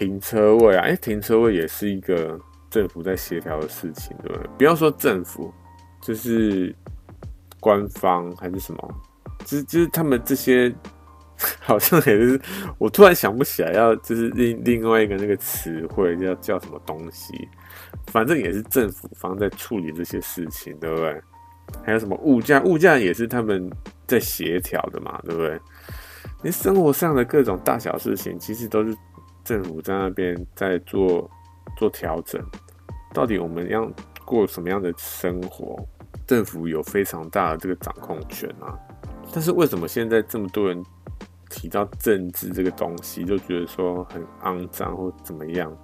[0.00, 4.50] 停车位啊，哎、停车位也是一个政府在协调的事情，对不对？
[4.56, 5.52] 不要说政府，
[6.00, 6.74] 就是
[7.60, 8.94] 官方还是什么，
[9.44, 10.74] 就是就是他们这些，
[11.60, 12.40] 好像也是，
[12.78, 17.34] 我突然想不起来要就是另另外一个那个词汇叫叫什么东西，
[18.06, 21.20] 反正也是政府方在处理这些事情，对不对？
[21.84, 23.70] 还有什么物价，物价也是他们
[24.06, 25.60] 在协调的嘛，对不对？
[26.42, 28.96] 你生活上的各种大小事情，其实都是。
[29.50, 31.28] 政府在那边在做
[31.76, 32.40] 做调整，
[33.12, 33.90] 到底我们要
[34.24, 35.76] 过什么样的生活？
[36.24, 38.78] 政府有非常大的这个掌控权啊。
[39.32, 40.80] 但是为什么现在这么多人
[41.48, 45.76] 提到政治这个东西，就觉得说很肮脏或怎么样？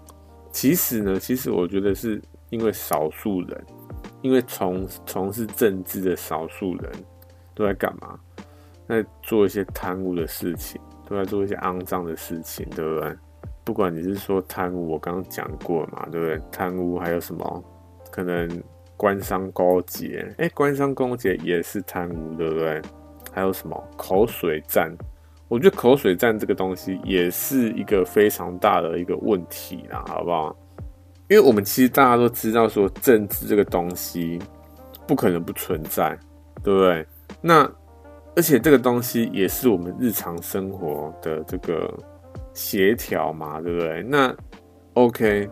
[0.53, 3.67] 其实呢，其实我觉得是因为少数人，
[4.23, 6.93] 因为从从事政治的少数人
[7.53, 8.17] 都在干嘛？
[8.87, 13.17] 在做一些贪污的事情，都在做一些肮脏的事情，对不对？
[13.67, 16.41] 不管你是说贪污，我刚刚讲过嘛，对不对？
[16.53, 17.65] 贪污还有什么？
[18.13, 18.49] 可能
[18.97, 22.81] 官商勾结，哎，官商勾结也是贪污，对不对？
[23.33, 24.97] 还有什么口水战？
[25.49, 30.57] 我觉得口水战这个东西也是一个非常大的一个问题啦，好不好？
[31.29, 34.39] 因为我们其实大家都知道，说政治这个东西
[35.09, 36.17] 不可能不存在，
[36.63, 37.05] 对不对？
[37.41, 37.69] 那
[38.37, 41.93] 而且这个东西也是我们日常生活的这个。
[42.57, 44.03] 协调嘛，对不对？
[44.03, 44.35] 那
[44.95, 45.47] OK，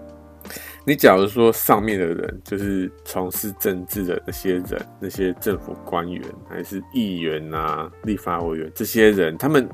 [0.87, 9.69] 你假如说上面的人就是从事政治的那些人，那些政府官员，还是议员啊、立法委员这些人，他们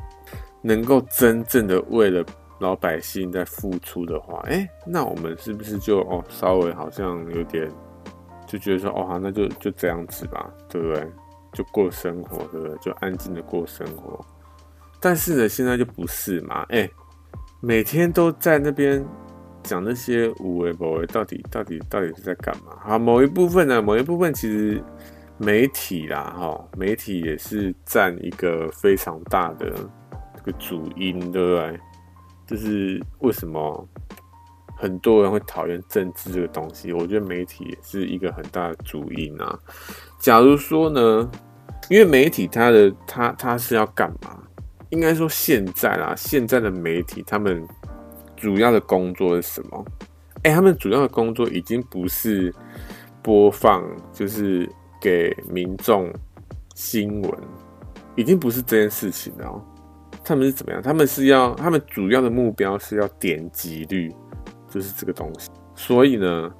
[0.60, 2.24] 能够真正的为了
[2.58, 7.70] 老百姓在付出的话，哎，那我们是不是就哦，稍微好像有点
[8.44, 11.06] 就觉得说，哦，好，那就就这样子吧，对不对？
[11.52, 12.76] 就过生活，对不对？
[12.78, 14.20] 就安静的过生活。
[15.00, 16.90] 但是呢，现在就不是嘛，哎。
[17.62, 19.04] 每天都在那边
[19.62, 22.74] 讲那些有的没的，到底到底到底是在干嘛？
[22.80, 24.82] 好，某一部分呢，某一部分其实
[25.36, 29.72] 媒体啦，哈，媒体也是占一个非常大的
[30.36, 31.80] 这个主因，对不对？
[32.46, 33.86] 就是为什么
[34.74, 36.94] 很多人会讨厌政治这个东西？
[36.94, 39.58] 我觉得媒体也是一个很大的主因啊。
[40.18, 41.30] 假如说呢，
[41.90, 44.42] 因为媒体它的它它是要干嘛？
[44.90, 47.66] 应该说现在啦，现在的媒体他们
[48.36, 49.84] 主要的工作是什么？
[50.42, 52.54] 哎、他们主要的工作已经不是
[53.22, 54.68] 播放，就是
[55.00, 56.10] 给民众
[56.74, 57.32] 新闻，
[58.16, 59.62] 已经不是这件事情了。
[60.24, 60.80] 他们是怎么样？
[60.80, 64.10] 他们是要，他们主要的目标是要点击率，
[64.70, 65.50] 就是这个东西。
[65.74, 66.50] 所以呢，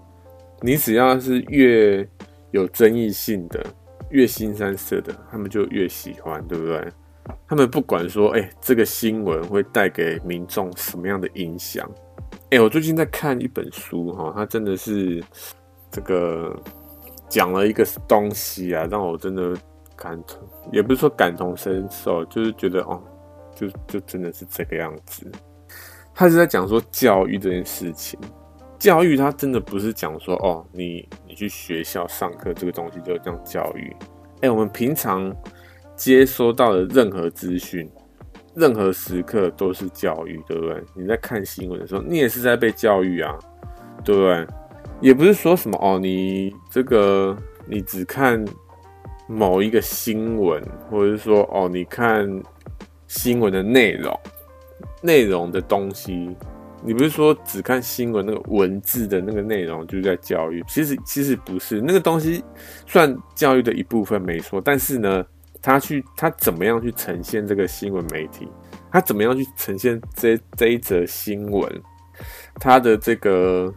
[0.61, 2.07] 你只要是越
[2.51, 3.65] 有争议性的、
[4.11, 6.89] 越新三色的，他们就越喜欢，对不对？
[7.49, 11.91] 他们不管说，哎、这个新闻会带给民众什么样的影响？
[12.51, 15.23] 哎、我最近在看一本书，哈，它真的是
[15.91, 16.57] 这个
[17.29, 19.57] 讲了一个东西啊，让我真的
[19.97, 20.39] 感同，
[20.73, 23.03] 也不是说感同身受，就是觉得哦，
[23.55, 25.31] 就就真的是这个样子。
[26.15, 28.19] 他是在讲说教育这件事情，
[28.79, 33.97] 教育它真的不是讲说哦，你你去学校上课这个东西就这样教育。
[34.43, 35.35] 哎、我们平常。
[36.01, 37.87] 接收到的任何资讯，
[38.55, 40.83] 任何时刻都是教育，对不对？
[40.95, 43.39] 你在看新闻的时候，你也是在被教育啊，
[44.03, 44.47] 对不对？
[45.03, 47.37] 也不是说什么哦，你这个
[47.67, 48.43] 你只看
[49.29, 52.27] 某一个新闻，或者是说哦，你看
[53.07, 54.19] 新闻的内容，
[55.03, 56.35] 内容的东西，
[56.83, 60.65] 你不是说只看新闻那个文字的那个内容就是在教育？
[60.67, 62.43] 其实其实不是，那个东西
[62.87, 65.23] 算教育的一部分没错，但是呢。
[65.63, 68.49] 他去，他怎么样去呈现这个新闻媒体？
[68.91, 71.83] 他怎么样去呈现这这一则新闻？
[72.57, 73.73] 它的这个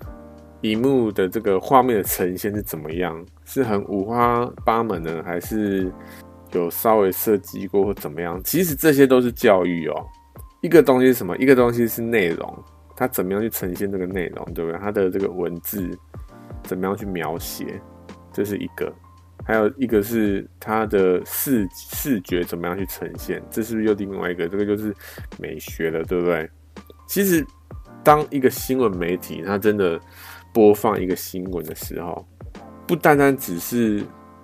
[0.61, 3.23] 荧幕的这个画面的呈现是怎么样？
[3.45, 5.91] 是很五花八门呢，还是
[6.53, 8.41] 有稍微设计过或怎么样？
[8.43, 10.05] 其实这些都是教育哦。
[10.61, 11.37] 一个东西是什么？
[11.37, 12.63] 一个东西是内容，
[12.95, 14.79] 它怎么样去呈现这个内容，对不对？
[14.79, 15.97] 它的这个文字
[16.63, 17.79] 怎么样去描写，
[18.31, 18.91] 这是一个。
[19.45, 24.47] 还有一个是它的视视觉怎么样去呈现，这是不是又另外一个？
[24.47, 24.95] 这个就是
[25.37, 26.49] 美学了，对不对？
[27.07, 27.45] 其实，
[28.03, 29.99] 当一个新闻媒体它真的
[30.53, 32.25] 播放一个新闻的时候，
[32.87, 34.01] 不单单只是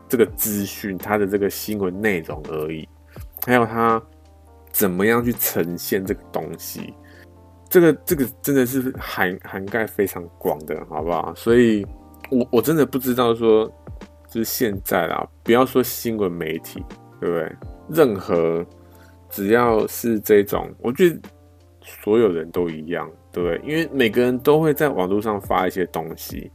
[0.10, 2.86] 这个资讯，它的这个新闻内容而已，
[3.46, 4.02] 还有它
[4.72, 6.94] 怎么样去呈现这个东西，
[7.70, 11.34] 这个这个真的是涵涵盖非常广的，好不好？
[11.36, 11.88] 所以
[12.30, 13.72] 我我真的不知道说。
[14.30, 16.84] 就是现在啦，不要说新闻媒体，
[17.20, 17.52] 对不对？
[17.90, 18.66] 任何
[19.30, 21.20] 只要是这种，我觉得
[21.82, 23.60] 所有人都一样，对不对？
[23.68, 26.52] 因为每个人都会在网络上发一些东西。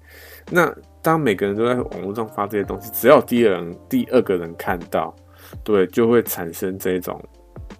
[0.50, 0.72] 那
[1.02, 5.14] 当每个人都在网络上发这些东西，只要第二人、第二个人看到，
[5.64, 7.20] 对，就会产生这种，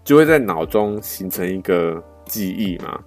[0.02, 3.00] 就会在脑中形成一个记忆嘛。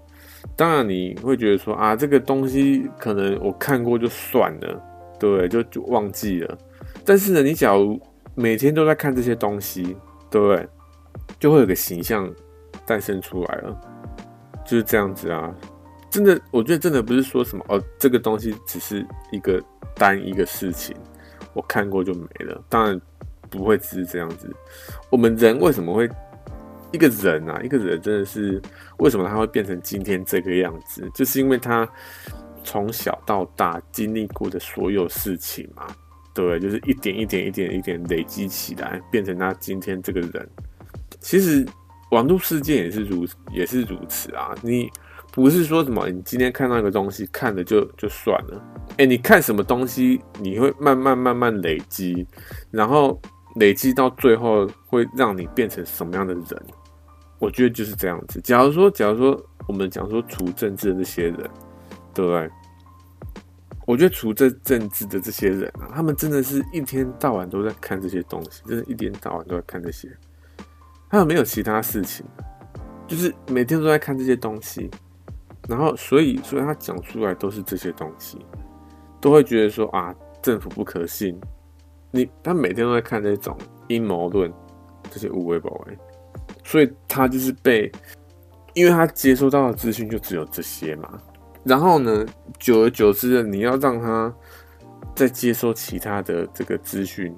[0.55, 4.81] 当然你会觉得说啊，这个东西可能我看过就算了，
[5.19, 5.47] 对？
[5.49, 6.57] 就就忘记了。
[7.08, 7.97] 但是呢，你假如
[8.36, 9.95] 每天都在看这些东西，
[10.30, 10.68] 对不对？
[11.39, 12.30] 就会有个形象
[12.86, 13.82] 诞生出来了，
[14.66, 15.55] 就是这样子啊。
[16.10, 19.64] 真的，我觉得真的不是说什么哦，这个东西只是一个
[19.95, 20.93] 单一个事情，
[21.53, 22.62] 我看过就没了。
[22.68, 22.99] 当然
[23.49, 24.53] 不会只是这样子。
[25.10, 26.10] 我们人为什么会
[26.91, 27.62] 一个人啊？
[27.64, 28.62] 一个人真的是
[28.97, 31.10] 为什么他会变成今天这个样子？
[31.14, 31.88] 就是因为他
[32.66, 35.88] 从小到大经历过的所有事情嘛。
[36.38, 40.47] 对，就是一点一点、一点一点累积起来，变成他今天这个人。
[41.19, 41.65] 其实
[42.11, 44.53] 网络世界也是如也是如此啊。
[44.61, 44.88] 你
[45.31, 48.63] 不是说什么，你今天看到一个东西，看了就就算了。
[48.97, 52.23] 哎，你看什么东西，你会慢慢慢慢累积，
[52.69, 53.19] 然后
[53.55, 56.45] 累积到最后会让你变成什么样的人？
[57.39, 58.39] 我觉得就是这样子。
[58.41, 61.49] 假如说，假如说我们讲说处政治的这些人，
[62.13, 62.47] 对不对？
[63.88, 70.11] 我觉得除这政治的这些人啊，他们真的是一天到晚都在看这些东西，真的，一天到晚都在看这些。
[71.09, 72.25] 他们没有其他事情，
[73.07, 74.91] 就是每天都在看这些东西，
[75.69, 78.45] 然后所以，所以他讲出来都是这些东西，
[79.21, 81.39] 都会觉得说啊，政府不可信。
[82.11, 83.57] 你他每天都在看这种
[83.88, 84.51] 阴谋论，
[85.09, 85.97] 这些无谓不为，
[86.65, 87.89] 所以他就是被，
[88.73, 91.17] 因为他接收到的资讯就只有这些嘛。
[91.68, 92.26] 然后呢，
[92.57, 94.34] 久而久之的，你要让他
[95.13, 97.36] 再接收其他的这个资讯，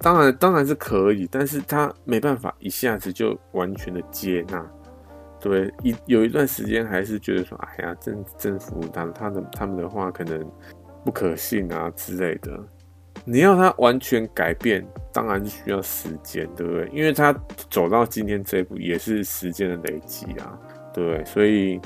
[0.00, 4.64] 当然当然是可以，但是他没办法一下子就完全的接纳，
[5.40, 10.40] 对，一有一段时间还是觉得说，哎呀，政政府他他的他们的话可能
[11.04, 12.58] 不可信啊之类的。
[13.24, 16.88] 你要他完全改变，当然是需要时间，对不对？
[16.92, 17.34] 因为他
[17.68, 20.58] 走到今天这一步，也是时间的累积啊，
[20.94, 21.24] 对？
[21.24, 21.80] 所以。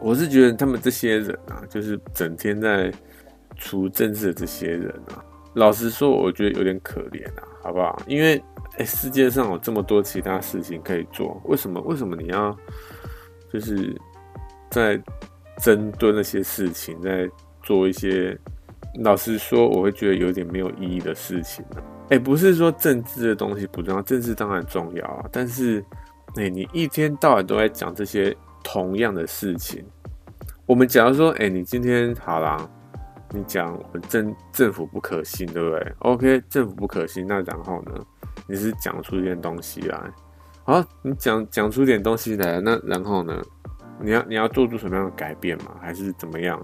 [0.00, 2.92] 我是觉得他们这些人啊，就是整天在
[3.56, 5.24] 处政治的这些人啊，
[5.54, 8.00] 老实说，我觉得有点可怜啊，好不好？
[8.06, 8.42] 因为
[8.76, 11.80] 哎，世界上有这么多其他事情可以做，为什么？
[11.82, 12.56] 为什么你要
[13.52, 13.94] 就是
[14.70, 15.00] 在
[15.58, 17.30] 针对那些事情，在
[17.62, 18.36] 做一些
[19.02, 21.82] 老实说，我会觉得有点没有意义的事情呢？
[22.10, 25.82] 哎，不是说政治的东西不重要，政治当然重要啊，但是
[26.34, 29.84] 哎，你一天到晚都在讲这些同样的事情。
[30.66, 32.68] 我们假如说，哎、你今天好啦，
[33.30, 37.92] 你讲我们政政府不可信，对不对？OK，政府不可信，那然后呢？
[38.46, 39.98] 你是讲出一点东西来，
[40.64, 43.40] 好，你讲讲出点东西来，那然后呢？
[44.00, 45.76] 你要你要做出什么样的改变吗？
[45.80, 46.60] 还是怎么样？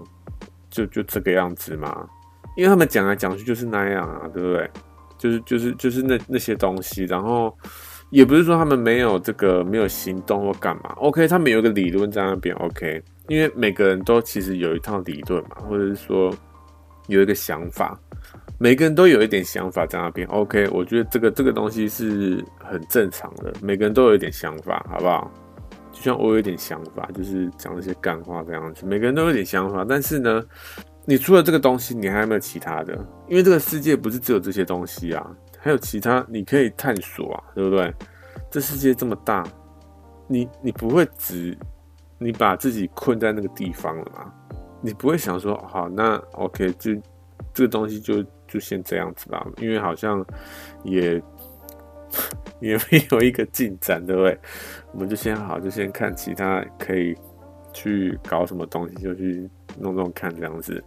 [0.69, 2.07] 就就这个样子吗？
[2.57, 4.69] 因为他们讲来讲去就是那样啊，对不对？
[5.17, 7.55] 就是就是就是那那些东西，然后
[8.11, 13.01] 也不是说他们没有这个没有行动或干嘛，OK，他们有一个理论在那边，OK。
[13.27, 16.33] 因为每个人都其实有一套理论嘛，或者是说
[17.07, 17.97] 有一个想法，
[18.59, 20.27] 每个人都有一点想法在那边。
[20.27, 25.31] OK，我觉得这个这个东西是很正常的，每个人都有一点想法，好不好？
[25.93, 29.85] 就像我有一点想法，就是讲一些干话这样子，每个人都有点想法。
[29.87, 30.43] 但是呢，
[31.05, 32.93] 你除了这个东西，你还有没有其他的？
[33.29, 35.25] 因为这个世界不是只有这些东西啊，
[35.61, 37.93] 还有其他你可以探索啊，对不对？
[38.49, 39.43] 这世界这么大，
[40.27, 41.57] 你你不会只。
[42.23, 44.31] 你把自己困在那个地方了吗？
[44.79, 46.93] 你不会想说，好，那 OK，就
[47.51, 50.23] 这个东西就就先这样子吧，因为好像
[50.83, 51.19] 也
[52.61, 54.37] 也没有一个进展，对不对？
[54.93, 57.17] 我们就先好，就先看其他可以
[57.73, 59.49] 去搞什么东西，就去
[59.79, 60.83] 弄弄看这样子。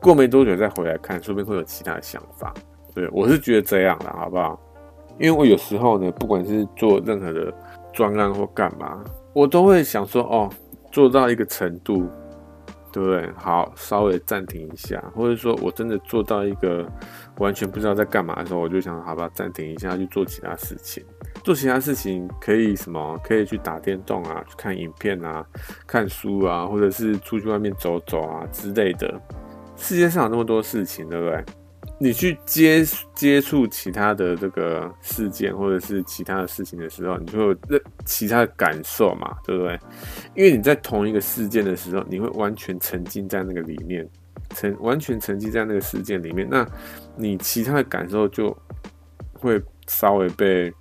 [0.00, 2.52] 过没多久再回来看，说不定会有其他的想法。
[2.94, 4.58] 对，我是觉得这样的，好不好？
[5.18, 7.52] 因为我有时候呢，不管是做任何的
[7.92, 10.50] 专案或干嘛，我都会想说，哦，
[10.90, 12.08] 做到一个程度，
[12.92, 13.30] 对不对？
[13.36, 16.84] 好，稍微暂停一下，或者说我真的做到一个
[17.38, 21.04] 完全不知道在干嘛的时候，我就想，好吧，暂停一下，去做其他事情。
[21.44, 23.18] 做其他事情可以什么？
[23.22, 25.44] 可以去打电动啊，去看影片啊，
[25.86, 29.12] 看书啊，或者是出去外面走走啊之类的。
[29.76, 31.44] 世界上有那么多事情，对不对？
[31.96, 32.84] 你去接
[33.14, 39.78] 接触其他的这个事件或者是其他的事情的时候，你就会有其他的感受嘛，对不对？
[40.34, 44.06] 因为你在同一个事件的时候，你会完全沉浸在那个里面，
[44.54, 46.66] 沉完全沉浸在那个事件里面，那
[47.16, 48.54] 你其他的感受就
[49.32, 50.72] 会稍微被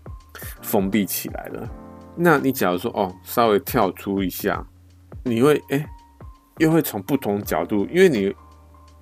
[0.63, 1.69] 封闭起来了。
[2.15, 4.65] 那你假如说哦，稍微跳出一下，
[5.23, 5.85] 你会哎，
[6.57, 8.35] 又会从不同角度，因为你。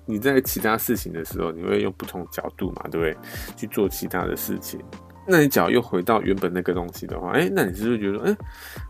[0.04, 3.16] 你在其他事情的时候，你会用不同角度嘛，对不对？
[3.56, 4.80] 去做其他的事情。
[5.26, 8.36] 那你脚又回到原本那个东西的话，哎，那你是不是觉得，哎，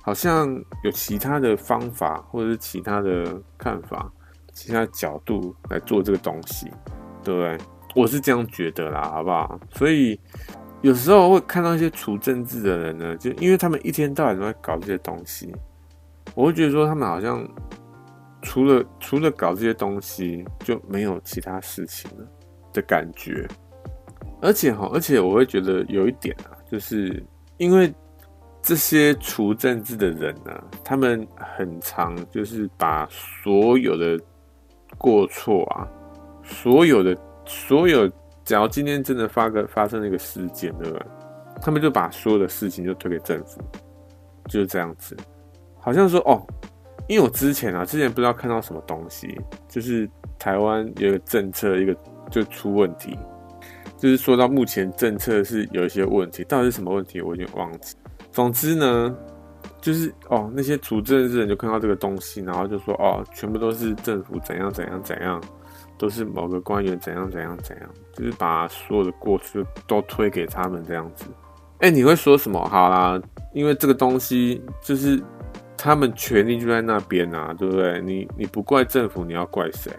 [0.03, 0.49] 好像
[0.83, 4.11] 有其他的方法，或者是其他的看法，
[4.55, 6.67] 其他角度来做这个东西，
[7.23, 7.59] 对不对？
[7.95, 9.61] 我是这样觉得啦，好不好？
[9.73, 10.19] 所以
[10.81, 15.55] 有时候会看到一些除政治的人呢，就因为他们一天到晚都在搞这些东西，
[16.35, 17.47] 我会觉得说他们好像。
[18.43, 22.27] 除了除了搞这些东西，就没有其他事情了
[22.73, 23.47] 的感觉。
[24.41, 27.25] 而且哈，而且我会觉得有一点啊，就是
[27.59, 27.95] 因为
[28.61, 30.53] 这些除政治的人呢、
[30.85, 34.19] 他们很常就是把所有的
[34.99, 35.87] 过错啊，
[36.43, 37.17] 所有的
[37.47, 38.11] 所有，
[38.45, 41.07] 只要今天真的发个发生了一个事件，对吧？
[41.63, 43.61] 他们就把所有的事情就推给政府，
[44.49, 45.17] 就是这样子，
[45.79, 46.45] 好像说哦。
[47.13, 49.39] 因为我之前啊，之前不知道看到什么东西，
[49.69, 50.09] 就是
[50.39, 51.95] 台湾有一个政策，一个
[52.31, 53.15] 就出问题，
[53.99, 57.95] 就是说到目前政策是有一些问题，到底是什么问题，我已经忘记。
[58.31, 59.15] 总之呢，
[59.79, 65.39] 就是哦，那些主政治人就看到这个东西，然后就说哦，全部都是政府怎样怎样怎样，
[65.99, 71.27] 都是某个官员怎样怎样怎样，就是把所有的过去都推给他们这样子。
[71.81, 72.59] 哎，你会说什么？
[72.71, 73.21] 好啦，
[73.53, 75.23] 因为这个东西就是。
[75.85, 78.01] 他们权力就在那边啊，对不对？
[78.03, 79.91] 你你不怪政府，你要怪谁？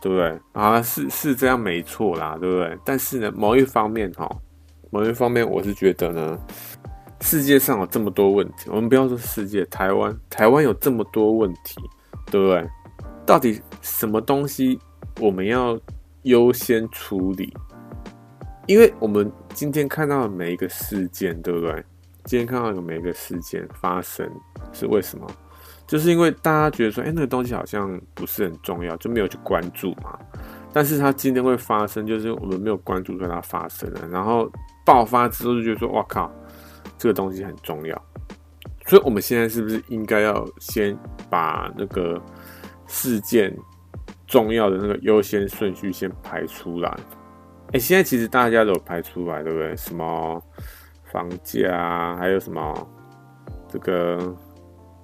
[0.00, 0.38] 对不对？
[0.52, 2.78] 啊，是是这样没错啦，对不对？
[2.84, 4.30] 但是呢，某一方面哈，
[4.90, 6.38] 某一方面我是觉得呢，
[7.20, 11.80] 世界上有这么多问题，我们不要说世界，台湾台湾有这么多问题，
[12.30, 12.64] 对不对？
[13.26, 14.78] 到底什么东西
[15.18, 15.76] 我们要
[16.22, 17.52] 优先处理？
[18.68, 21.84] 因为我们今天看到的每一个事件，对不对？
[22.28, 24.30] 今天看到有每一个事件发生
[24.70, 25.26] 是为什么？
[25.86, 30.18] 就是因为大家觉得说，哎、那个东西好像不是很重要，就没有去关注嘛。
[30.70, 34.06] 但是它今天会发生，就是我们没有关注，所以它发生了。
[34.08, 34.46] 然后
[34.84, 36.30] 爆发之后就觉得说，哇靠，
[36.98, 38.04] 这个东西很重要。
[38.86, 40.94] 所以我们现在是不是应该要先
[41.30, 42.20] 把那个
[42.86, 43.56] 事件
[44.26, 46.94] 重要的那个优先顺序先排出来？
[47.72, 49.74] 哎、现在其实大家都有排出来，对不对？
[49.74, 50.42] 什么？
[51.12, 52.88] 房价啊，还有什么
[53.68, 54.34] 这个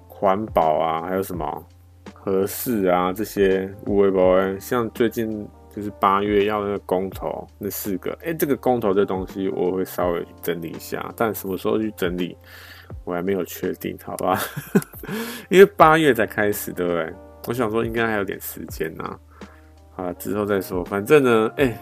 [0.07, 1.65] 环保啊，还有什么
[2.13, 4.59] 合适啊，这些无为不为。
[4.59, 12.37] 像最近就是八月要那个公投那四个，哎、欸，这个公投这东西我会稍微整理一下，但什么时候去整理
[13.03, 14.39] 我还没有确定，好吧？
[15.49, 17.13] 因为八月才开始，对不对？
[17.47, 19.19] 我想说应该还有点时间呐，
[19.91, 20.83] 好了，之后再说。
[20.85, 21.77] 反正呢，哎、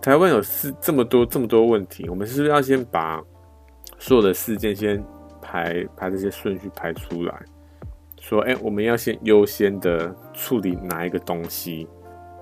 [0.00, 3.20] 台湾有是这么多这么多问题，我们是不是要先把？
[4.02, 5.00] 所有的事件先
[5.40, 7.42] 排排这些顺序排出来，
[8.20, 11.86] 说，哎、我们要先优先的处理哪一个东西，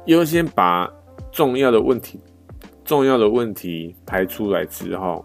[0.06, 0.90] 优先把
[1.30, 2.18] 重要的问题、
[2.82, 5.22] 重要的问题排出来之后，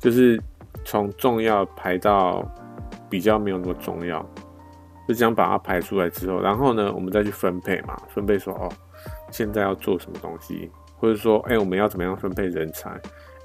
[0.00, 0.42] 就是
[0.84, 2.44] 从重要排到
[3.08, 4.20] 比较没有那么重要，
[5.06, 8.68] 就这样把它排出来之后，然后呢，我们再去分配嘛，分配说，哦，
[9.30, 12.90] 现在要做什么东西，或者说，哎、我们要怎么样分配人才？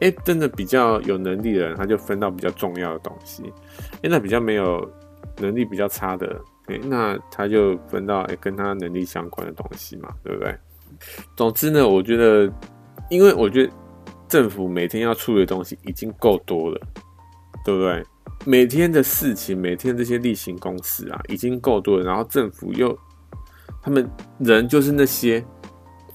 [0.03, 3.41] 哎，真的比较有能力的人，他就分到比较重要的东西；
[4.01, 4.85] 哎，那比较没有
[5.37, 10.53] 能力、比较差的，哎，那他就分到哎跟他能力相关的东西嘛，对不对？
[11.37, 12.51] 总之呢，我觉得，
[13.09, 13.71] 因为我觉得
[14.27, 16.81] 政府每天要处理的东西已经够多了，
[17.63, 18.03] 对不对？
[18.45, 22.03] 每天的事情，每天这些例行公事啊，已经够多了。
[22.03, 22.93] 然后政府又
[23.81, 24.05] 他们
[24.39, 25.41] 人就是那些，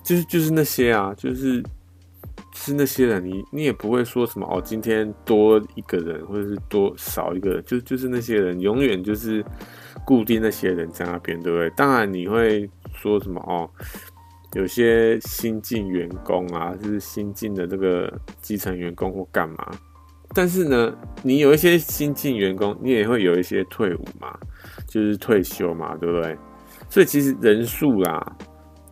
[0.05, 1.64] 就是就是那些啊，就是。
[2.61, 9.45] 是那些人，你你也不会说什么哦，今天多一个人，或者是多少一个人，就就是那些人永远就是
[10.05, 11.71] 固定那些人在那边，对不对？
[11.77, 13.71] 当然你会说什么哦，
[14.55, 19.71] 有些新进员工啊，就是新进的这个基层员工或干嘛，
[20.35, 20.93] 但是呢，
[21.23, 24.37] 你有一些新进员工，你也会有一些退伍嘛，
[24.89, 26.37] 就是退休嘛，对不对？
[26.91, 28.37] 所以其实人数啦，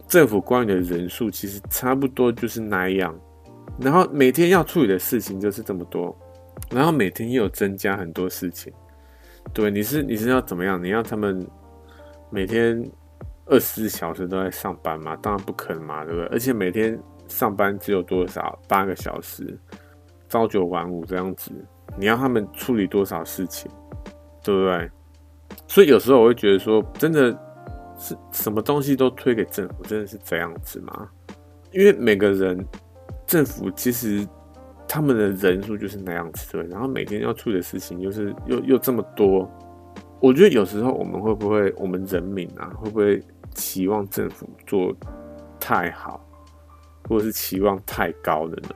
[0.06, 3.12] 政府官员的人数其实差不多就是那样。
[3.78, 6.16] 然后每天要处理的事情就是这么多，
[6.70, 8.72] 然后每天又有增加很多事情，
[9.52, 10.82] 对，你是你是要怎么样？
[10.82, 11.46] 你要他们
[12.30, 12.82] 每天
[13.44, 15.14] 二十四小时都在上班吗？
[15.16, 16.26] 当然不可能嘛，对不对？
[16.28, 16.98] 而且每天
[17.28, 18.58] 上班只有多少？
[18.66, 19.58] 八个小时，
[20.26, 21.52] 朝九晚五这样子，
[21.98, 23.70] 你要他们处理多少事情，
[24.42, 24.90] 对不对？
[25.68, 27.30] 所以有时候我会觉得说，真的
[27.98, 31.08] 是什么东西都推给政府，真的是这样子吗？
[31.72, 32.66] 因为每个人。
[33.26, 34.26] 政府其实
[34.88, 39.50] 他们的人数就是那样子，对，然后每天要处理的事情又是又又这么多，
[40.20, 43.20] 我觉得有时候我们会不会，我们人民啊，会不会
[43.52, 44.94] 期望政府做
[45.58, 46.24] 太好，
[47.08, 48.68] 或者是期望太高了呢？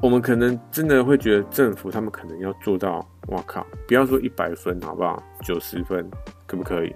[0.00, 5.20] 我们可能真的会觉得政府他们可能要做到，哇靠，不要说一百分好不好？
[5.42, 6.08] 九十分
[6.46, 6.94] 可不可以？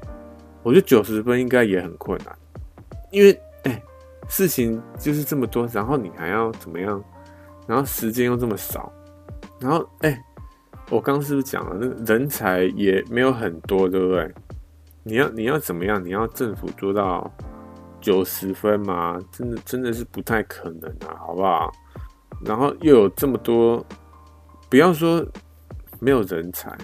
[0.62, 2.38] 我觉得九十分应该也很困难，
[3.10, 3.36] 因为。
[4.30, 7.02] 事情就是这么多，然后你还要怎么样？
[7.66, 8.90] 然后时间又这么少，
[9.60, 10.18] 然后哎、
[10.88, 14.32] 我刚刚是不是讲了，那个人才也没有很多，对不对？
[15.02, 16.02] 你要你要怎么样？
[16.04, 17.30] 你要政府做到
[18.00, 19.18] 九十分吗？
[19.32, 21.72] 真的真的是不太可能啊，好不好？
[22.44, 23.84] 然后又有这么多，
[24.68, 25.24] 不要说
[25.98, 26.76] 没有人才，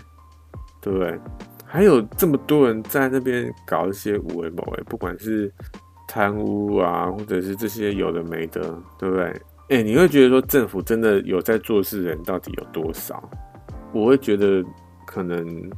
[0.81, 1.19] 对不对？
[1.65, 5.53] 还有这么多人在那边搞一些有的没的，不管是。
[6.07, 8.61] 贪污啊，或者是这些有的没的，
[8.99, 9.41] 对不对？
[9.69, 13.29] 哎、你会觉得说政府真的有在做事的人到底有多少？
[13.93, 14.65] 我会觉得
[15.05, 15.69] 可能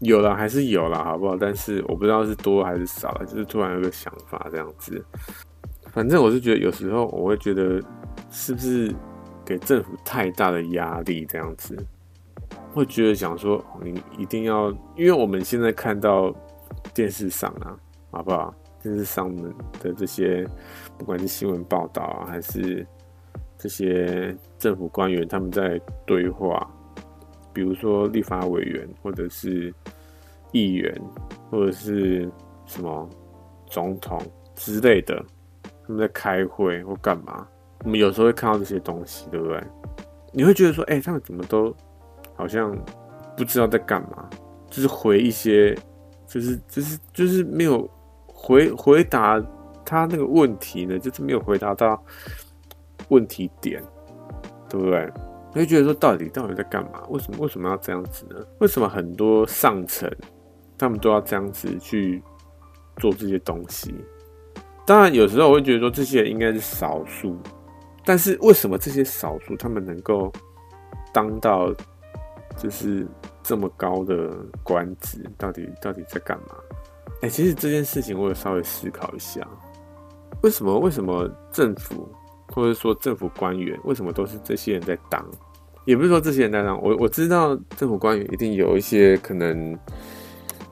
[0.00, 1.36] 有了还是有了，好不好？
[1.36, 5.04] 但是我不知道是多还是少了，就是突然有个想法这样子。
[5.92, 7.80] 反正我是觉得有时候我会觉得
[8.30, 8.94] 是不是
[9.44, 11.76] 给政府太大的压力这样子，
[12.72, 16.34] 会觉得想说你一定要，因为我们现在看到
[16.94, 17.76] 电视上啊，
[18.10, 18.52] 好不好？
[18.82, 19.44] 电视上面
[19.80, 20.46] 的这些，
[20.96, 22.86] 不管是新闻报道啊，还是
[23.58, 26.66] 这些政府官员他们在对话，
[27.52, 29.72] 比如说立法委员，或者是
[30.52, 30.98] 议员，
[31.50, 32.30] 或者是
[32.64, 33.08] 什么
[33.66, 34.18] 总统
[34.54, 35.22] 之类的，
[35.62, 37.46] 他们在开会或干嘛，
[37.84, 39.62] 我们有时候会看到这些东西，对不对？
[40.32, 41.74] 你会觉得说，哎、他们怎么都
[42.34, 42.74] 好像
[43.36, 44.30] 不知道在干嘛，
[44.70, 45.76] 就是回一些，
[46.26, 47.86] 就是就是就是没有。
[48.42, 49.38] 回回答
[49.84, 52.02] 他那个问题呢，就是没有回答到
[53.08, 53.82] 问题点，
[54.68, 55.12] 对不对？
[55.52, 57.02] 你会觉得说，到底到底在干嘛？
[57.10, 58.36] 为什么为什么要这样子呢？
[58.60, 60.10] 为什么很多上层
[60.78, 62.22] 他们都要这样子去
[62.96, 63.94] 做这些东西？
[64.86, 67.36] 当然，有时候我会觉得说，这些人应该是少数，
[68.04, 70.32] 但是为什么这些少数他们能够
[71.12, 71.72] 当到
[72.56, 73.06] 就是
[73.42, 74.30] 这么高的
[74.62, 75.22] 官职？
[75.36, 76.54] 到底到底在干嘛？
[77.22, 79.46] 哎、其实这件事情我有稍微思考一下，
[80.42, 82.08] 为什么为什么政府
[82.54, 85.24] 或者说政府官员为什么都是这些人在当？
[85.84, 89.78] 也不是说这些人在当，我我知道政府官员一定有一些可能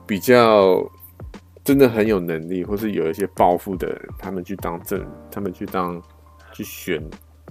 [0.07, 0.83] 比较
[1.63, 6.01] 真的很有能力，或是有一些抱负的人，他们去当政，他们去当
[6.51, 7.03] 去选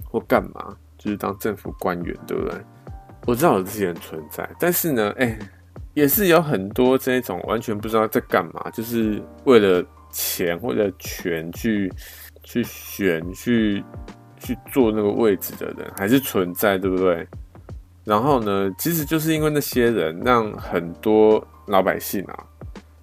[0.09, 2.59] 或干嘛，就是当政府官员，对不对？
[3.27, 5.37] 我知道有这些人存在，但是呢，哎、
[5.99, 11.91] 也是有很多这种完全不知道在干嘛，就是为了钱或者权去
[12.41, 13.83] 去选去
[14.39, 17.27] 去做那个位置的人，还是存在，对不对？
[18.05, 22.45] 然后呢，其实就是因为那些人，让很多老百姓啊，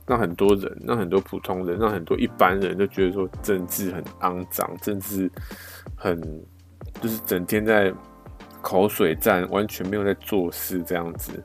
[0.06, 5.30] 让很多人，让很多普通人，让很多一般人都觉得说政治很肮脏，政治
[5.94, 6.18] 很
[7.02, 7.92] 就是整天在
[8.62, 11.44] 口水战，完全没有在做事这样子。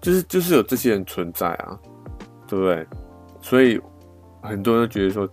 [0.00, 1.78] 就是就是有这些人存在啊，
[2.46, 2.86] 对不对？
[3.40, 3.80] 所以
[4.42, 5.28] 很多人觉得说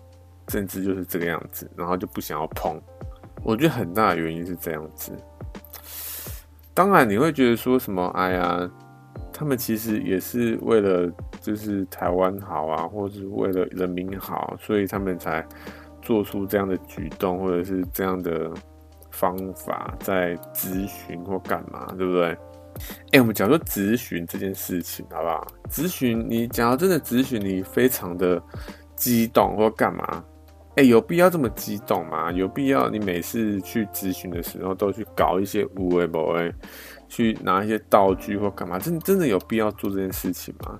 [0.47, 2.79] 政治就是这个样子，然后就不想要碰。
[3.43, 5.11] 我觉得很大的原因是这样子。
[6.73, 8.05] 当然你会觉得说什么？
[8.15, 8.69] 哎呀，
[9.31, 15.45] 他们其实也是为了就是台湾好啊，或者是为了人民好，所以他们才
[16.01, 18.51] 做出这样的举动，或者是这样的
[19.09, 22.37] 方法在咨询或干嘛，对不对？
[23.11, 25.47] 哎、我们讲说咨询这件事情，好不好？
[25.69, 28.41] 咨询，你讲到真的咨询，你非常的
[28.95, 30.23] 激动或干嘛？
[30.75, 32.31] 哎，有必要这么激动吗？
[32.31, 36.53] 有必要你每次去咨询的时候都去搞一些有的没的，
[37.07, 38.77] 去拿一些道具或干嘛？
[38.77, 40.77] 真真的有必要做这件事情吗？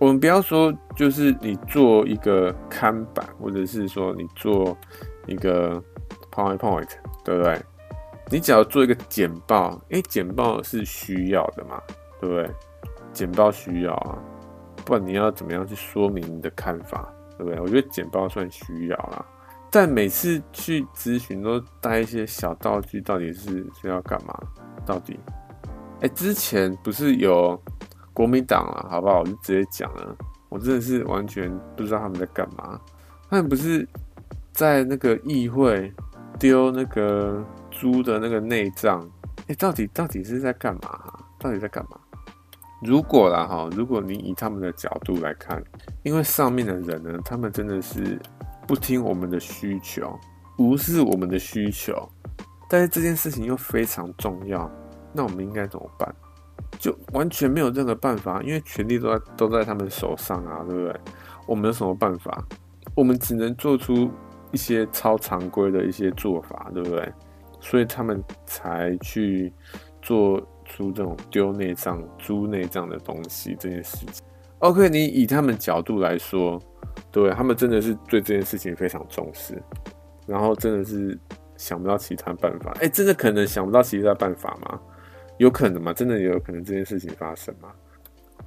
[0.00, 4.76] 我们不要说，就是你做一个看板，或者是说你做
[5.26, 5.82] 一个
[6.32, 6.88] PowerPoint，
[7.24, 7.60] 对不对？
[8.30, 11.80] 你只要做一个简报，哎，简报是需要的嘛，
[12.20, 12.50] 对不对？
[13.10, 14.18] 简报需要啊，
[14.84, 17.58] 不然你要怎么样去说明你的看法，对不对？
[17.58, 19.24] 我觉得简报算需要啦，
[19.70, 24.38] 但每次去咨询都带一些小道具，到底是是要干嘛？
[24.84, 25.18] 到底？
[26.02, 27.58] 哎，之前不是有
[28.12, 29.20] 国民党啊，好不好？
[29.20, 30.14] 我就直接讲了，
[30.50, 32.78] 我真的是完全不知道他们在干嘛。
[33.30, 33.88] 他们不是
[34.52, 35.90] 在那个议会
[36.38, 37.42] 丢那个。
[37.78, 39.08] 猪的那个内脏，
[39.46, 41.00] 哎，到底到底是在干嘛？
[41.38, 41.98] 到底在干嘛？
[42.82, 45.62] 如果啦哈，如果你以他们的角度来看，
[46.02, 48.20] 因为上面的人呢，他们真的是
[48.66, 50.18] 不听我们的需求，
[50.58, 52.08] 无视我们的需求，
[52.68, 54.70] 但是这件事情又非常重要，
[55.12, 56.12] 那我们应该怎么办？
[56.78, 61.00] 就完全没有任何办法，因为权力都在都在他们手上啊，对不对？
[61.46, 62.44] 我们有什么办法？
[62.94, 64.10] 我们只能做出
[64.52, 67.12] 一些超常规的一些做法，对不对？
[67.68, 69.52] 所以他们才去
[70.00, 74.24] 做出这种丢内脏、猪内脏的东西这件事情。
[74.60, 76.58] OK，你以他们角度来说，
[77.12, 79.62] 对，他们真的是对这件事情非常重视，
[80.26, 81.18] 然后真的是
[81.58, 82.72] 想不到其他办法。
[82.80, 84.80] 哎，真的可能想不到其他办法吗？
[85.36, 85.92] 有可能吗？
[85.92, 87.68] 真的有可能这件事情发生吗？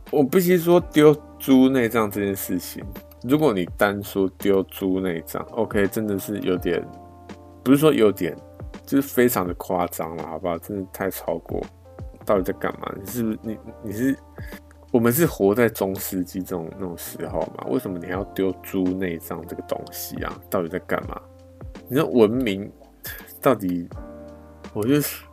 [0.09, 2.83] 我必须说丢猪内脏这件事情，
[3.23, 6.83] 如果你单说丢猪内脏，OK，真的是有点，
[7.63, 8.35] 不是说有点。
[8.91, 10.57] 就是非常的夸张了，好不好？
[10.57, 11.61] 真的太超过，
[12.25, 12.93] 到底在干嘛？
[12.99, 14.13] 你是不是你你是
[14.91, 17.65] 我们是活在中世纪这种那种时候嘛？
[17.69, 20.37] 为什么你还要丢猪内脏这个东西啊？
[20.49, 21.17] 到底在干嘛？
[21.87, 22.69] 你说文明
[23.41, 23.87] 到底？
[24.73, 25.23] 我就是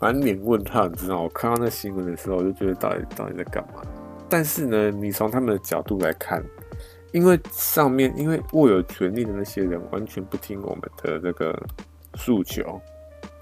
[0.00, 1.20] 满脸问号，你知道？
[1.20, 3.82] 我看到那新闻的时候，我就觉得到底到底在干嘛？
[4.30, 6.42] 但是呢，你从他们的角度来看，
[7.12, 11.54] 因为上面因为握有权力的那些人完全不听我们的这个
[12.14, 12.80] 诉求。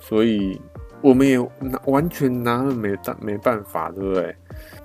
[0.03, 0.61] 所以
[1.01, 4.37] 我们也拿完全拿他们没办没办法，对不对？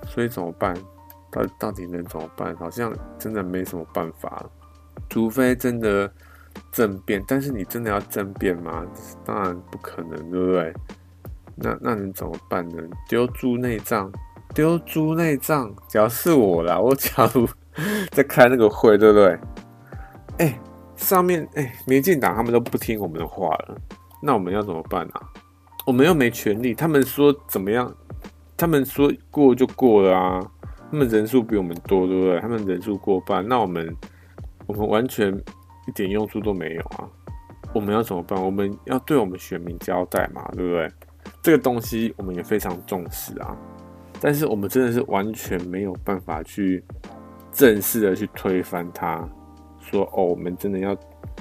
[0.06, 0.74] 所以怎么办？
[1.30, 2.54] 到到底能怎么办？
[2.56, 4.42] 好像真的没什么办法，
[5.10, 6.10] 除非真的
[6.70, 7.22] 政变。
[7.26, 8.86] 但是你真的要政变吗？
[9.24, 10.72] 当然不可能，对不对？
[11.56, 12.76] 那那能怎么办呢？
[13.08, 14.10] 丢猪内脏？
[14.54, 15.74] 丢猪内脏？
[15.88, 17.46] 只要是我啦，我假如
[18.12, 19.38] 在开那个会，对不对？
[20.38, 20.60] 哎、
[20.96, 23.76] 上面哎、欸，民进党他们都不听我们的话了。
[24.22, 25.32] 那我们要怎么办啊？
[25.86, 27.94] 我们又没权利，他们说怎么样？
[28.56, 30.40] 他们说过就过了啊。
[30.90, 32.40] 他们人数比我们多，对不对？
[32.40, 33.94] 他们人数过半，那我们
[34.66, 35.30] 我们完全
[35.86, 37.08] 一点用处都没有啊。
[37.74, 38.42] 我们要怎么办？
[38.42, 40.90] 我们要对我们选民交代嘛，对不对？
[41.42, 43.54] 这个东西我们也非常重视啊。
[44.18, 46.82] 但是我们真的是完全没有办法去
[47.52, 49.22] 正式的去推翻它，
[49.78, 50.96] 说哦，我们真的要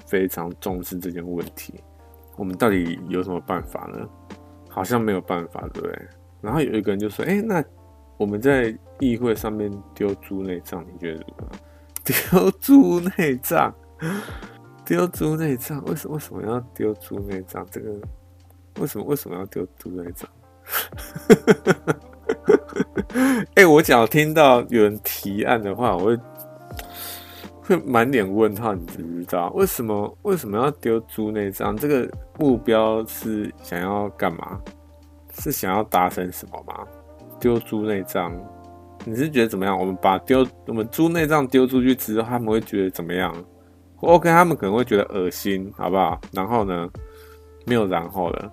[0.06, 1.74] 非常重视这件问题。
[2.38, 4.08] 我们到底有什么办法呢？
[4.70, 6.08] 好像没有办法，对不对？
[6.40, 7.64] 然后有一个人就说：“哎，那
[8.16, 11.50] 我们在议会上面丢猪内脏，你觉得如何？
[12.06, 13.74] 丢猪内脏，
[14.86, 17.66] 丢猪内脏，为什么为什么要丢猪内脏？
[17.72, 17.92] 这个
[18.80, 20.30] 为什么为什么要丢猪内脏？”
[23.56, 26.20] 哎，我只要听到有人提案的话，我会。
[27.68, 30.18] 会满脸问号，你知不知道为什么？
[30.22, 31.76] 为什么要丢猪内脏？
[31.76, 32.10] 这个
[32.40, 34.62] 目标是想要干嘛？
[35.40, 36.88] 是想要达成什么吗？
[37.42, 38.34] 丢猪内脏，
[39.04, 39.78] 你是觉得怎么样？
[39.78, 43.36] 我们把丢我们猪内脏丢出去之后，他们会觉得怎么样
[44.00, 46.20] ？OK，他们可能会觉得恶心，好不好？
[46.32, 46.90] 然后呢，
[47.66, 48.52] 没有然后了，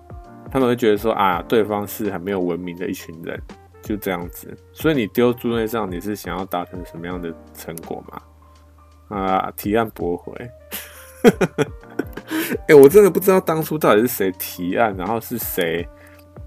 [0.51, 3.41] 他们会觉得说啊，对方是很没有文明的一群人，
[3.81, 4.55] 就这样子。
[4.73, 8.21] 所以你丢猪内脏，你是想要达成什么样的成果吗？
[9.07, 9.51] 啊！
[9.55, 10.33] 提案驳回。
[12.67, 15.87] 哎、 我真的不知道当初到底是谁提案，然后是谁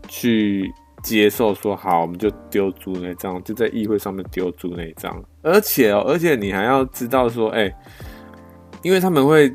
[0.06, 5.22] 去接受说好，我们就丢猪那张，就在议会上面丢猪那张。
[5.42, 7.72] 而且哦，而且你还要知道说，哎、
[8.82, 9.54] 因为他们会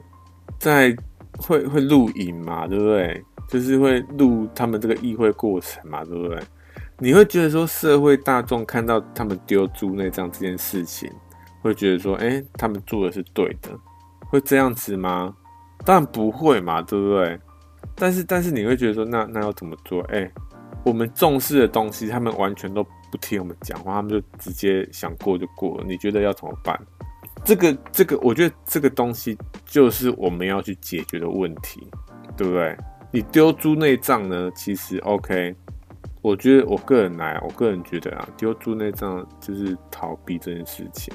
[0.60, 0.96] 在
[1.38, 3.24] 会会录影嘛，对不对？
[3.50, 6.40] 就是会录他们这个议会过程嘛，对不对？
[7.00, 11.12] 你会觉得说，社会大众看到他们丢猪内脏这件事情。
[11.64, 13.72] 会觉得说，哎、他们做的是对的，
[14.28, 15.34] 会这样子吗？
[15.86, 17.40] 当然不会嘛，对不对？
[17.96, 20.02] 但是，但是你会觉得说，那那要怎么做？
[20.12, 20.30] 哎、
[20.84, 25.84] 我们重视的东西，他们完全都不听我们讲话，他们就直接想过就过了。
[25.88, 26.80] 你觉得要怎么办？
[27.44, 31.88] 这个这个，我觉得这个东西就是我们要去解决的问题，
[32.38, 32.78] 对不对？
[33.12, 35.56] 你丢猪内脏呢，其实 OK。
[36.22, 41.14] 我觉得我个人来，我个人觉得啊，丢猪内脏就是逃避这件事情，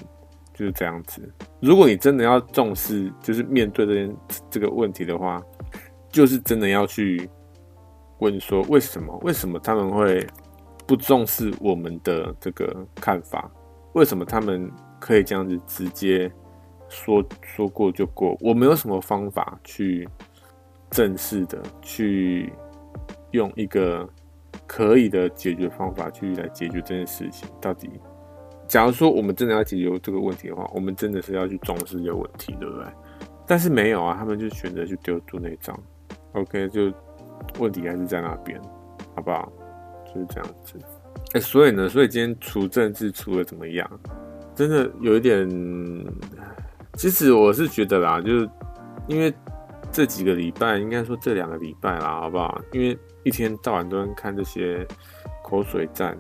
[0.59, 1.23] 就是这样子。
[1.61, 4.17] 如果你真的要重视，就是面对这件
[4.51, 5.41] 这个问题的话，
[6.11, 7.31] 就是真的要去
[8.19, 9.17] 问说，为什么？
[9.23, 10.27] 为什么他们会
[10.85, 13.49] 不重视我们的这个看法？
[13.93, 16.29] 为什么他们可以这样子直接
[16.89, 18.37] 说说过就过？
[18.41, 20.09] 我没有什么方法去
[20.91, 22.53] 正式的去
[23.31, 24.09] 用一个。
[24.67, 27.89] 可以的解决方法去来解决这件事情，到底，
[28.69, 32.85] 假如说我们真的要解决这个问题的话，我们真的是要去重视这个问题，对不对？
[33.47, 35.79] 但是没有啊，他们就选择去丢猪内脏
[36.35, 36.93] ，OK，就
[37.59, 38.61] 问题还是在那边，
[39.17, 39.51] 好不好？
[40.07, 40.79] 就是这样子。
[41.33, 43.91] 哎、所以呢，所以今天除政治除的怎么样？
[44.55, 45.49] 真的有一点，
[46.95, 48.49] 其实我是觉得啦，就是
[49.09, 49.33] 因为。
[49.91, 52.61] 这几个礼拜，应该说这两个礼拜啦，好不好？
[52.73, 54.87] 因为一天到晚都在看这些
[55.43, 56.15] 口水战，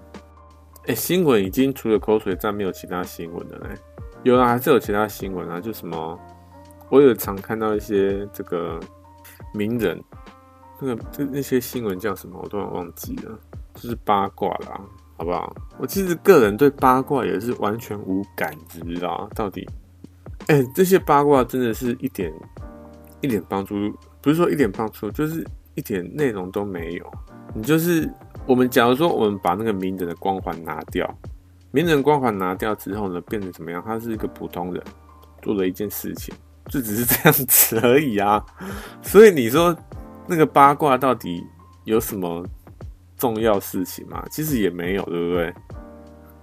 [0.89, 3.77] 哎，新闻已经除了口水战没有其他新闻了嘞。
[4.23, 6.19] 有啊，还是有其他新闻啊，就什么，
[6.89, 8.81] 我有常看到一些这个
[9.53, 10.03] 名人，
[10.81, 13.39] 那个就那些新闻叫什么，我突然忘记了，
[13.75, 14.81] 就是八卦啦，
[15.19, 15.55] 好不好？
[15.79, 19.69] 我其实个人对八卦也是完全无感知啊，到底，
[20.47, 22.33] 哎，这些八卦真的是一点。
[23.21, 23.75] 一点帮助，
[24.23, 27.05] 不是说一点帮助，就是一点内容都没有。
[27.53, 28.09] 你就是
[28.49, 31.07] 我们，假如说我们把那个名人的光环拿掉，
[31.71, 33.83] 名人光环拿掉之后呢，变成怎么样？
[33.85, 34.83] 他是一个普通人
[35.43, 36.35] 做了一件事情，
[36.71, 38.43] 就只是这样子而已啊。
[39.03, 39.77] 所以你说
[40.27, 41.45] 那个八卦到底
[41.85, 42.43] 有什么
[43.19, 44.25] 重要事情吗？
[44.31, 45.55] 其实也没有，对不对？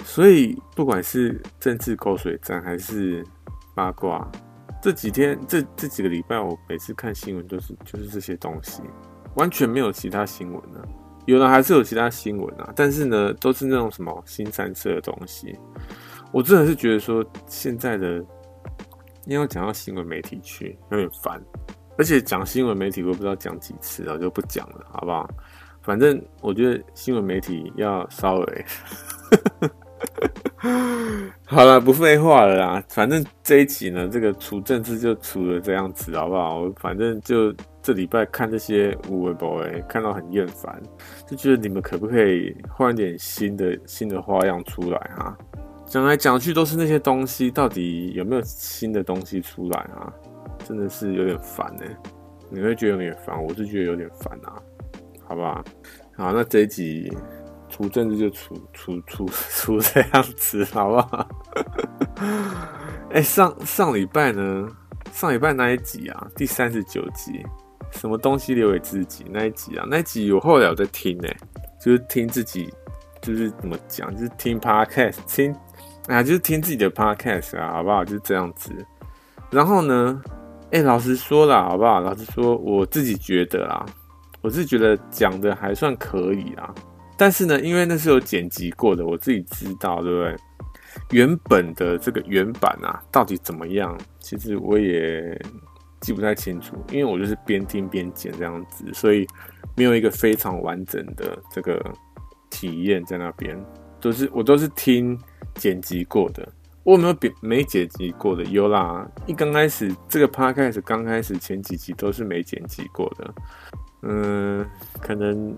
[0.04, 3.26] 所以不管是政治口水战还是
[3.74, 4.30] 八卦。
[4.80, 8.84] 这几天，这这几个礼拜，我每次看新闻都是就是这些东西，
[9.34, 10.88] 完全没有其他新闻了。
[11.26, 15.58] 有的还是有其他新闻啊，但是呢，都是那种什么新三色的东西。
[16.32, 18.18] 我真的是觉得说，现在的
[19.26, 21.42] 因为要讲到新闻媒体去有点烦，
[21.98, 25.30] 而且讲新闻媒体我不知道讲几次了，就不讲了，好不好？
[25.82, 28.66] 反正我觉得新闻媒体要稍微。
[31.46, 32.84] 好了，不废话了啦。
[32.90, 36.68] 反正这一集呢，这个除政治就除了这样子，好不好？
[36.78, 37.54] 反正就
[37.86, 40.82] 这礼拜看这些无微博，哎，看到很厌烦，
[41.28, 45.38] 就觉得你们可不可以换点新的新的花样出来啊？
[45.86, 50.12] 讲来讲去都是那些东西，到底有没有新的东西出来啊？
[50.68, 51.84] 真的是有点烦呢。
[52.50, 54.58] 你会觉得有点烦，我是觉得有点烦啊，
[55.28, 55.64] 好不好？
[56.18, 57.16] 好，那这一集。
[57.68, 61.28] 除政治就除除除 除这样子，好不好？
[63.12, 64.68] 哎、上上礼拜呢？
[65.12, 66.28] 上礼拜那一集啊？
[66.36, 67.46] 第三十九集，
[67.96, 69.86] 什么东西留给自己那一集啊？
[69.90, 71.28] 那一集我后来有在听呢、
[71.82, 72.72] 就是听自己，
[73.22, 75.56] 就是怎么讲，就是听 podcast，听
[76.08, 78.04] 啊，就是听自己的 podcast 啊，好不好？
[78.06, 78.72] 就这样子。
[79.50, 80.22] 然后呢，
[80.72, 82.00] 哎、老实说了，好不好？
[82.00, 83.86] 老实说，我自己觉得啦，
[84.42, 86.74] 我是觉得讲的还算可以啦。
[87.18, 90.36] 但是呢，因为那是有剪辑过的，我自己知道，对不对？
[91.12, 93.98] 原本的这个原版啊，到底怎么样？
[94.20, 95.40] 其实我也
[96.06, 99.26] 记不太清楚，因为我就是边听边剪这样子，所以
[99.76, 101.84] 没有一个非常完整的这个
[102.52, 103.60] 体验在那边。
[104.00, 105.20] 都是我都是听
[105.56, 106.48] 剪辑过的，
[106.84, 108.44] 我有没有没剪辑过的？
[108.44, 113.34] 有啦，一刚开始这个 podcast 刚开始前几集都是没剪辑过的，
[114.04, 114.64] 嗯，
[115.02, 115.58] 可能。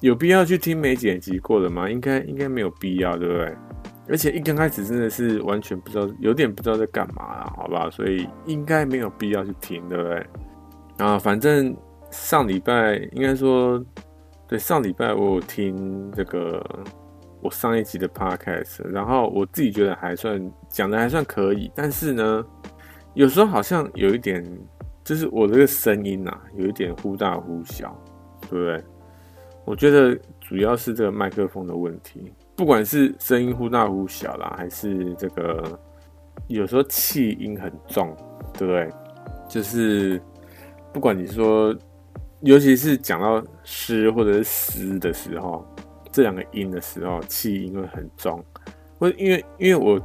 [0.00, 1.88] 有必要去听没剪辑过的吗？
[1.90, 3.56] 应该应该没有必要，对不对？
[4.08, 7.90] 而且一刚开始真的是完全不知道，有点不知道在干嘛啦，好吧？
[7.90, 10.26] 所以应该没有必要去听，对不对？
[10.98, 11.76] 啊，反正
[12.10, 13.84] 上礼拜应该说，
[14.46, 16.64] 对，上礼拜我有听这个
[17.42, 20.40] 我上一集的 podcast，然后我自己觉得还算
[20.70, 22.42] 讲的还算可以，但是呢，
[23.12, 24.42] 有时候好像有一点，
[25.04, 27.94] 就是我这个声音呐、啊，有一点忽大忽小，
[28.48, 28.82] 对不对？
[29.68, 35.78] 我觉得主要是这个麦克风的问题，不管是声音忽大忽小啦，还是这个
[36.46, 38.16] 有时候气音很重，
[38.54, 38.90] 对不对？
[39.46, 40.18] 就是
[40.90, 41.76] 不管你说，
[42.40, 45.62] 尤其是讲到湿或者是湿的时候，
[46.10, 48.42] 这两个音的时候，气音会很重。
[48.98, 50.00] 我因为因为我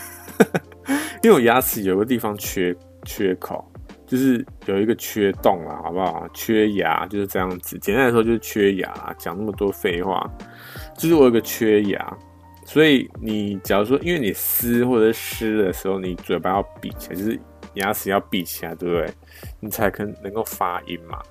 [1.22, 2.74] 因为我牙齿有个地方缺
[3.04, 3.69] 缺口。
[4.10, 6.28] 就是有一个缺洞了，好不好？
[6.34, 9.14] 缺牙就是这样子，简单来说就是缺牙。
[9.16, 10.28] 讲那么多废话，
[10.98, 12.18] 就是我有个缺牙，
[12.66, 17.38] 所以你假如说，因为你撕或者湿的时候，你嘴巴要闭起来，就是
[17.74, 19.08] 牙齿要闭起来，对不对？
[19.60, 21.22] 你才可能能够发音嘛。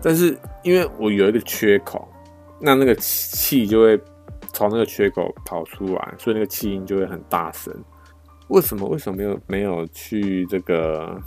[0.00, 2.08] 但是因为我有一个缺口，
[2.60, 4.00] 那那个气就会
[4.52, 7.74] 从那个缺口跑出来，所以那个气音就会很大声。
[8.46, 8.88] 为什么？
[8.88, 11.20] 为什么没有没有去这个？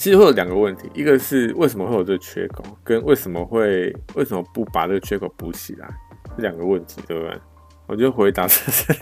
[0.00, 5.86] 其实会有两个问题，一个是为什么会有这个缺口，跟为什么会为什么不把这个缺口补起来，
[6.38, 7.38] 这两个问题，对不对？
[7.86, 8.94] 我就回答是，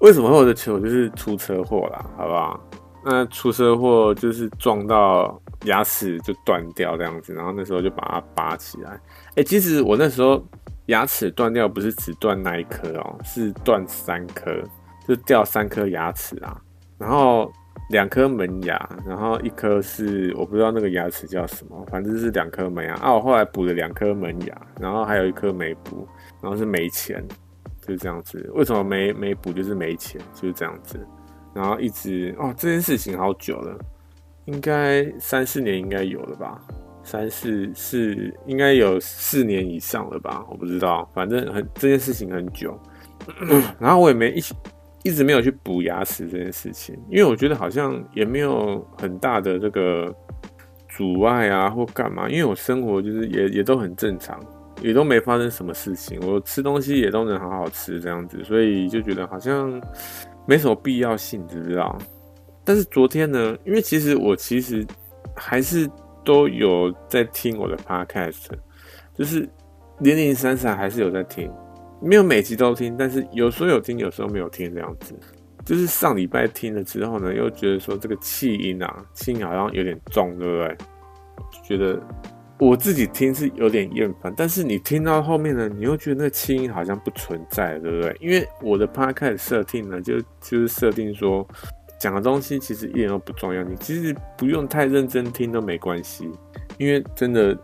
[0.00, 2.60] 为什么会有这缺口，就是出车祸啦，好不好？
[3.06, 9.00] 那出车祸就是撞到牙齿就断掉这样子，然后那时候就把它拔起来。
[9.36, 10.46] 哎，其实我那时候
[10.88, 14.62] 牙齿断掉不是只断那一颗哦，是断三颗。
[15.08, 16.60] 就掉三颗牙齿啊，
[16.98, 17.50] 然后
[17.90, 18.76] 两颗门牙，
[19.06, 23.14] 然后一颗是我不知道那个牙齿叫什么，反正是两颗门牙啊。
[23.14, 26.06] 我后来补了两颗门牙，然后还有一颗没补，
[26.42, 27.24] 然后是没钱，
[27.80, 28.50] 就是这样子。
[28.54, 29.52] 为什么没没补？
[29.52, 30.98] 就是没钱，就是这样子。
[31.54, 33.78] 然后一直哦，这件事情好久了，
[34.46, 36.60] 应该三四年应该有了吧？
[37.04, 40.44] 三四四应该有四年以上了吧？
[40.50, 42.76] 我不知道，反正很这件事情很久，
[43.78, 44.56] 然后我也没一起。
[45.06, 50.12] 一直没有去补牙齿这件事情，因为我觉得好像也没有很大的这个
[50.88, 52.28] 阻碍啊，或干嘛。
[52.28, 54.36] 因为我生活就是也也都很正常，
[54.82, 59.80] 也都没发生什么事情，我吃东西也都能好好吃这样子，所以就觉得好像
[60.44, 61.96] 没什么必要性，知不知道？
[62.64, 64.84] 但是昨天呢，因为其实我其实
[65.36, 65.88] 还是
[66.24, 68.48] 都有在听我的 podcast，
[69.14, 69.48] 就是
[70.00, 71.48] 零零散散还是有在听。
[72.00, 75.14] 没有每集都听，但是有时候有听，有时候没有听这样子。
[75.64, 80.76] 就是上礼拜听了之后呢，又觉得说这个气音啊，气音好像有点重，对不对？
[81.64, 82.00] 觉得
[82.58, 88.16] 我自己听是有点厌烦，但是你听到后面呢，你又觉得那气音好像不存在，对不对？
[88.20, 91.44] 因为我的 podcast 设定呢，就就是设定说
[91.98, 96.30] 讲的东西其实一点都不重要，你其实不用太认真听都没关系，
[96.78, 97.56] 因为真的。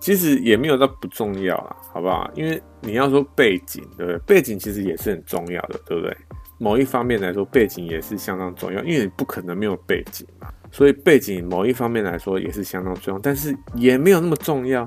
[0.00, 2.28] 其实也没有到不重要啊，好不好？
[2.34, 4.18] 因为你要说背景，对不对？
[4.26, 6.14] 背景其实也是很重要的，对不对？
[6.58, 10.48] 某一方面来说，背景也是相当重要，因为你不可能没有背景嘛。
[10.72, 14.84] 所以背景某一方面来说也是相当重要，但是也没有那么重要，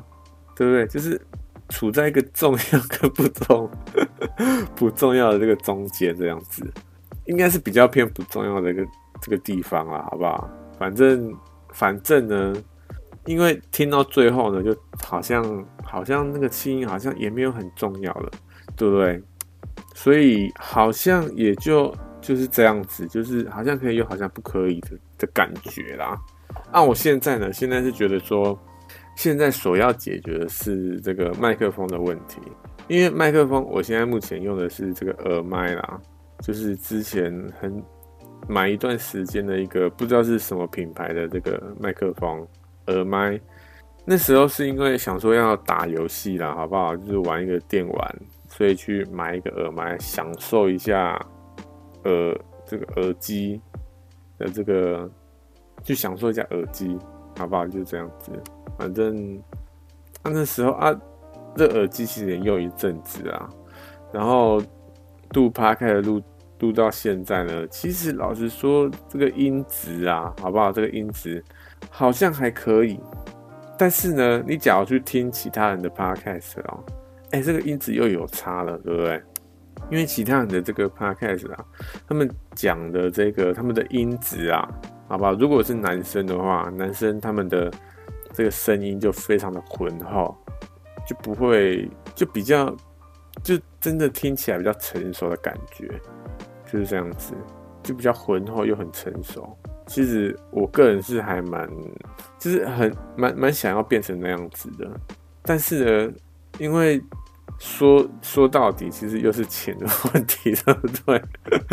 [0.54, 0.86] 对不对？
[0.88, 1.20] 就是
[1.70, 3.70] 处在一个重要跟不重
[4.76, 6.70] 不重要的这个中间，这样子，
[7.26, 8.86] 应该是比较偏不重要的一个
[9.22, 10.50] 这个地方啊，好不好？
[10.78, 11.34] 反正
[11.72, 12.54] 反正呢。
[13.28, 18.32] 因为听到最后呢，就好像好像那个气音好像也没有很重要了，
[18.76, 19.22] 对不对？
[19.94, 26.18] 所以好像也就就是这样子，就是好像可以又好像不可以的的感觉啦。
[26.72, 28.58] 那、我现在呢，现在是觉得说，
[29.16, 32.40] 现在所要解决的是这个麦克风的问题，
[32.88, 36.00] 因为麦克风我现在目前用的是这个耳麦啦，
[36.42, 37.84] 就是之前很
[38.48, 42.48] 买一段时间的一个不知道是什么品牌的这个麦克风。
[42.88, 43.40] 耳麦，
[44.06, 46.96] 那时候是因为想说要打游戏啦，好不好？
[46.96, 48.16] 就是玩一个电玩，
[48.48, 51.14] 所以去买一个耳麦，享受一下
[52.04, 53.62] 耳这个耳机
[54.38, 55.10] 的这个，
[55.84, 56.98] 去享受一下耳机，
[57.38, 57.68] 好不好？
[57.68, 58.32] 就这样子，
[58.78, 59.42] 反正
[60.24, 60.98] 那那时候啊，
[61.56, 63.50] 这耳机其实也用一阵子啊，
[64.14, 64.60] 然后
[65.32, 66.22] 录 Podcast 录
[66.60, 70.72] 录到现在呢，其实老实说，这个音质啊，好不好？
[70.72, 71.44] 这个音质。
[71.90, 73.00] 好像还可以，
[73.78, 76.84] 但是呢，你假如去听其他人的 podcast 哦，
[77.32, 79.22] 哎，这个音质又有差了，对不对？
[79.92, 81.64] 因为其他人的这个 podcast 啊，
[82.08, 84.68] 他们讲的这个他们的音质啊，
[85.08, 85.34] 好不好？
[85.34, 87.72] 如果是男生的话，男生他们的
[88.34, 90.36] 这个声音就非常的浑厚，
[91.08, 92.76] 就不会就比较
[93.44, 95.88] 就真的听起来比较成熟的感觉，
[96.72, 97.34] 就是这样子，
[97.84, 99.58] 就比较浑厚又很成熟。
[99.88, 101.68] 其实我个人是还蛮，
[102.38, 104.86] 就是很蛮蛮想要变成那样子的，
[105.42, 106.14] 但是呢，
[106.60, 107.02] 因为
[107.58, 111.24] 说说到底，其实又是钱的问题，对不对？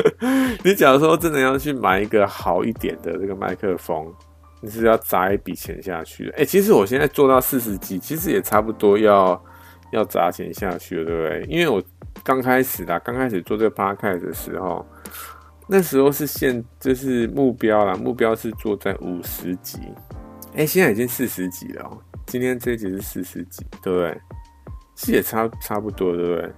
[0.65, 4.11] 你假如说真的要去买一个好一点的这个麦克风，
[4.61, 6.35] 你是要砸一笔钱下去的。
[6.39, 9.45] 哎，其实我现在做到四十几，其实也差不多要
[9.91, 11.43] 要砸钱下去了，对不对？
[11.49, 11.83] 因为我
[12.23, 14.87] 刚开始啦，刚开始做这个 podcast 的时候。
[15.67, 19.79] 那时候是现就是目标啦，目标是做在五十级，
[20.55, 24.21] 哎、现在已经四十级了哦、今天这一集是四十级，对不对？
[24.95, 26.53] 其实也差差不多，对不对？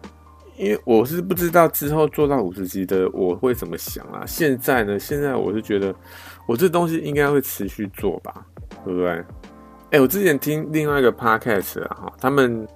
[0.57, 4.25] 因为我是不知道之后做到五十级的我会怎么想啊。
[4.27, 5.95] 现在呢，现在我是觉得
[6.49, 8.45] 我这东西应该会持续做吧，
[8.85, 9.25] 对不对？
[9.93, 12.67] 哎、我之前听另外一个 podcast 啊，哈，他们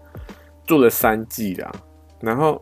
[0.65, 1.73] 做了三季啦，
[2.21, 2.61] 然后。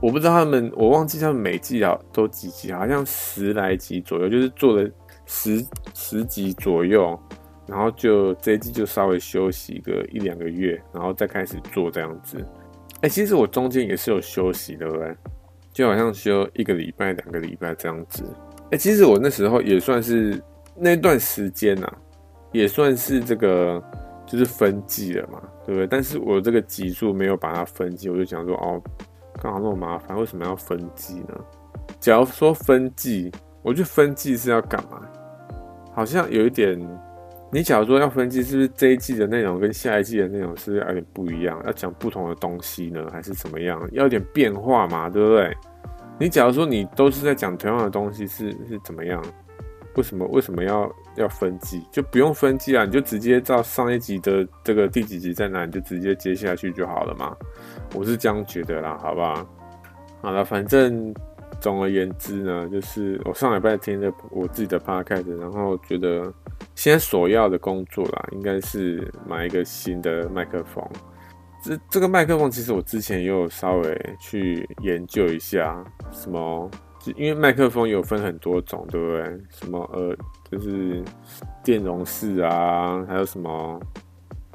[0.00, 4.90] 我不知道他们，我忘记他们每季啊都几集，好像十来集左右，就是做了
[5.26, 5.62] 十
[5.94, 7.18] 十集左右，
[7.66, 12.42] 然后就这一季就稍微休息个一两个月，然后再开始做这样子。
[13.02, 15.16] 哎、其实我中间也是有休息的，对不对？
[15.72, 18.24] 就好像休一个礼拜、两个礼拜这样子。
[18.70, 20.42] 哎、其实我那时候也算是
[20.74, 21.98] 那段时间呐、啊，
[22.52, 23.82] 也算是这个
[24.26, 25.86] 就是分季了嘛，对不对？
[25.86, 28.82] 但是我这个集数没有把它分季，我就想说哦。
[29.40, 31.34] 干嘛那么麻烦，为什么要分季呢？
[31.98, 33.32] 假如说分季，
[33.62, 35.00] 我觉得分季是要干嘛？
[35.92, 36.78] 好像有一点，
[37.50, 41.60] 你假如说要分季，是不是这一季的内容跟下一季的内容是不是有点不一样？
[41.66, 43.80] 要讲不同的东西呢，还是怎么样？
[43.92, 45.56] 要有点变化嘛，对不对？
[46.18, 49.22] 你假如说你都是在讲同样的东西，是是怎么样？
[49.96, 51.82] 为什么为什么要要分季？
[51.90, 57.36] 就不用分季啊，你就直接照上一集的这个第几集在哪，你就直接接下去就好了嘛。
[57.94, 59.46] 我是这样觉得啦，好不好？
[60.22, 61.14] 好了，反正
[61.60, 66.32] 总而言之呢，就是我上礼拜听的我自己的 podcast，然后觉得
[66.74, 70.84] 现在所要的工作啦，应该是买一个新的麦克风。
[71.62, 76.70] 这这个麦克风其实我之前也有稍微去研究一下，什么？
[77.16, 79.22] 因为麦克风有分很多种，对不对？
[79.50, 80.14] 什么呃，
[80.50, 81.02] 就是
[81.62, 83.80] 电容式啊，还有什么？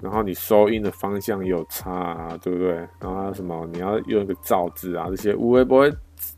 [0.02, 2.74] 然后你收音的方向有差啊，对不对？
[3.00, 3.68] 然后还有什么？
[3.72, 5.91] 你要用一个罩子啊，这些无微不会。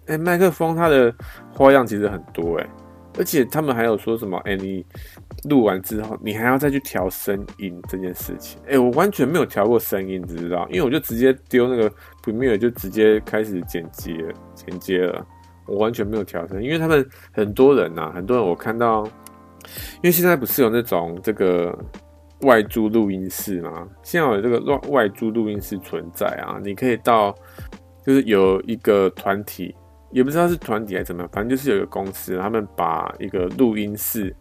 [0.05, 1.14] 哎，麦克风它的
[1.51, 2.70] 花样其实很多哎，
[3.18, 4.38] 而且他们还有说什么？
[4.45, 4.86] 哎，你
[5.49, 8.62] 录完之后，你还要再去调声音这件事情。
[8.68, 10.68] 哎，我完全没有调过声音，你知道？
[10.70, 11.91] 因为我就直接丢那个
[12.24, 14.16] Premiere，就直接开始剪接
[14.55, 15.26] 剪接了。
[15.68, 19.03] 我完全没有调声，因为他们很多人呐、啊，很多人我看到，
[19.95, 21.78] 因为现在不是有那种这个
[22.41, 23.88] 外租录音室吗？
[24.01, 27.36] 现在有这个外外租录音室存在啊，你可以到，
[28.05, 29.76] 就是有一个团体，
[30.11, 34.34] 也不知道是团体还是怎么样，反正就是有一个公司，他们把一个录音室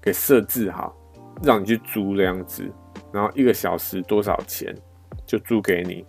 [0.00, 0.96] 给设置好，
[1.42, 2.62] 让你去租这样子，
[3.12, 4.74] 然后一个小时多少钱
[5.26, 6.04] 就租给你。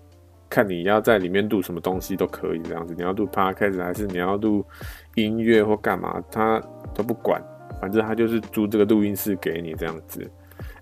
[0.50, 4.66] 看你要在里面录什么东西都可以这样子，你要录 podcast 还是你要录
[5.14, 6.60] 音乐或干嘛，他
[6.96, 7.40] 都不管，
[7.80, 10.28] 反正他就是租这个录音室给你这样子。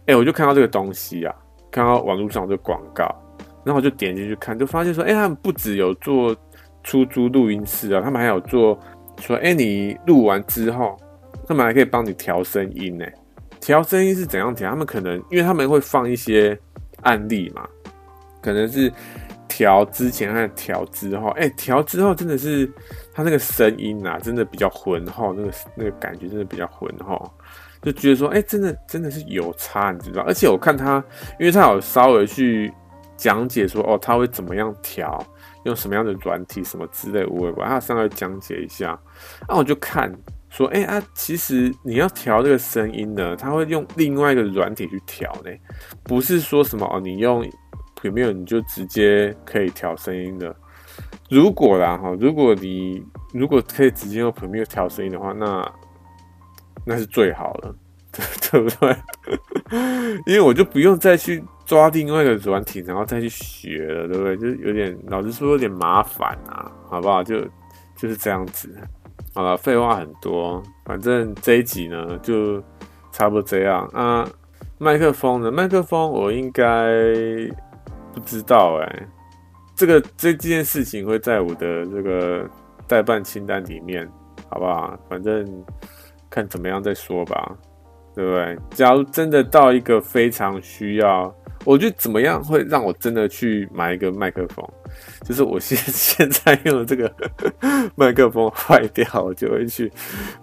[0.05, 1.35] 哎、我就看到这个东西啊，
[1.69, 3.03] 看到网络上这个广告，
[3.65, 6.33] 然后我就点进去看，就发现说，哎、他们不只有做
[6.81, 8.79] 出租录音室啊，他们还有做
[9.19, 10.97] 说，哎、你录完之后，
[11.45, 13.05] 他们还可以帮你调声音呢。
[13.59, 14.69] 调声音是怎样调？
[14.69, 16.57] 他们可能因为他们会放一些
[17.01, 17.67] 案例嘛，
[18.41, 18.89] 可能是。
[19.47, 22.71] 调之前和调之后，哎、调之后真的是
[23.13, 27.31] 它那个声音啊，真的比较浑厚，那个那个感觉真的比较浑厚，
[27.81, 30.21] 就觉得说，哎、真的真的是有差，你知道？
[30.23, 31.03] 而且我看他，
[31.39, 32.71] 因为他有稍微去
[33.15, 35.17] 讲解说，哦，他会怎么样调，
[35.63, 38.99] 用什么样的软体，什么之类，我我他稍微讲解一下，
[39.47, 40.13] 那我就看
[40.49, 45.51] 说，哎、啊，其实你要调这个声音呢，他会用另外一个软体去调呢，
[46.03, 47.47] 不是说什么哦，你用。
[48.09, 50.55] Premiere 你就直接可以调声音的。
[51.29, 53.03] 如果啦哈，如果你
[53.33, 55.71] 如果可以直接用 Premiere 调声音的话，那
[56.85, 57.75] 那是最好的，
[58.49, 58.95] 对不对？
[60.25, 64.37] 因为我就不用再去抓另外一个软体，然后再去学了，对不对？
[64.37, 67.21] 就是有点，老实说有点麻烦啊，好不好？
[67.21, 67.41] 就
[67.95, 68.73] 就是这样子。
[69.33, 72.63] 好了，废话很多，反正这一集呢就
[73.11, 74.27] 差不多这样啊。
[74.79, 75.51] 麦克风呢？
[75.51, 76.63] 麦克风我应该。
[78.17, 79.07] 不知道哎、
[79.75, 82.49] 这个这这件事情会在我的这个
[82.87, 84.09] 代办清单里面，
[84.49, 84.97] 好不好？
[85.07, 85.45] 反正
[86.27, 87.55] 看怎么样再说吧，
[88.15, 88.57] 对不对？
[88.71, 91.31] 假如真的到一个非常需要，
[91.63, 94.67] 我觉得怎么样会让我真的去买一个麦克风？
[95.23, 97.13] 就是我现现在用的这个
[97.95, 99.91] 麦克风坏掉，我就会去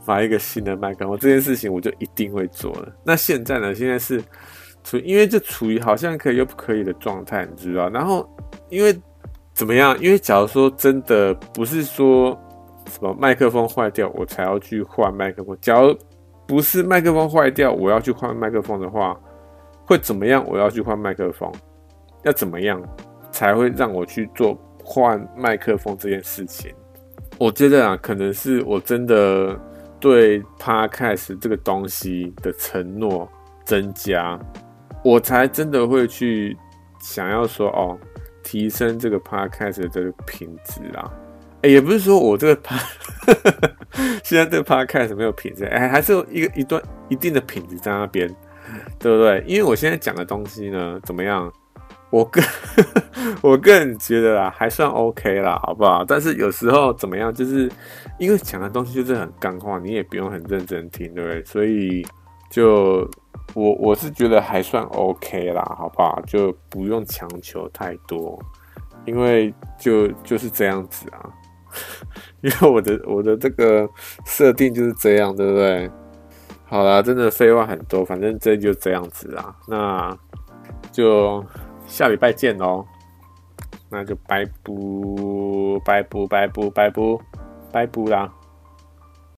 [0.07, 1.19] 买一个新的麦克风。
[1.19, 2.93] 这件事情我就一定会做了。
[3.05, 3.75] 那现在呢？
[3.75, 4.23] 现在是。
[4.85, 7.89] 处因为就处于好像可以又不可以的状态，你知道？
[7.89, 8.29] 然后
[8.69, 8.95] 因为
[9.53, 9.99] 怎么样？
[10.01, 12.39] 因为假如说真的不是说
[12.91, 15.97] 什么麦克风坏掉我才要去换麦克风，假如
[16.47, 19.19] 不是麦克风坏掉我要去换麦克风的话，
[19.87, 20.45] 会怎么样？
[20.47, 21.51] 我要去换麦克风，
[22.25, 22.83] 要怎么样
[23.31, 24.55] 才会让我去做
[24.85, 26.71] 换麦克风这件事情？
[27.39, 29.59] 我觉得啊，可能是我真的
[29.99, 33.29] 对 Podcast 这个东西的承诺
[33.65, 34.39] 增加。
[35.05, 36.57] 我才真的会去
[36.99, 37.97] 想要说哦，
[38.43, 41.11] 提升这个 podcast 的品质啊，
[41.63, 42.75] 哎，也不是说我这个 p
[44.25, 48.29] 现在这个 podcast 没有品质，哎，还是有一个一段一定的品质在那边，
[48.99, 49.45] 对不对？
[49.47, 51.53] 因为我现在讲的东西呢，怎么样？
[52.11, 52.41] 我个
[53.43, 56.05] 我个人觉得啦，还算 OK 啦，好不好？
[56.07, 57.69] 但是有时候怎么样，就是
[58.21, 61.45] 因为讲的东西就是很干话，你也不用很认真听，对不对？
[61.45, 62.07] 所以
[62.51, 63.09] 就
[63.55, 66.21] 我我是觉得还算 OK 啦，好不好？
[66.27, 68.39] 就不用强求太多，
[69.05, 71.31] 因为就就是这样子啊。
[72.43, 73.89] 因为我的我的这个
[74.25, 75.91] 设定就是这样，对不对？
[76.67, 79.57] 好啦，真的废话很多，反正这就这样子啊。
[79.69, 80.17] 那
[80.93, 81.45] 就
[81.87, 82.85] 下礼拜见喽。
[83.91, 87.21] 那就拜不拜不拜不拜不
[87.71, 88.33] 拜不啦。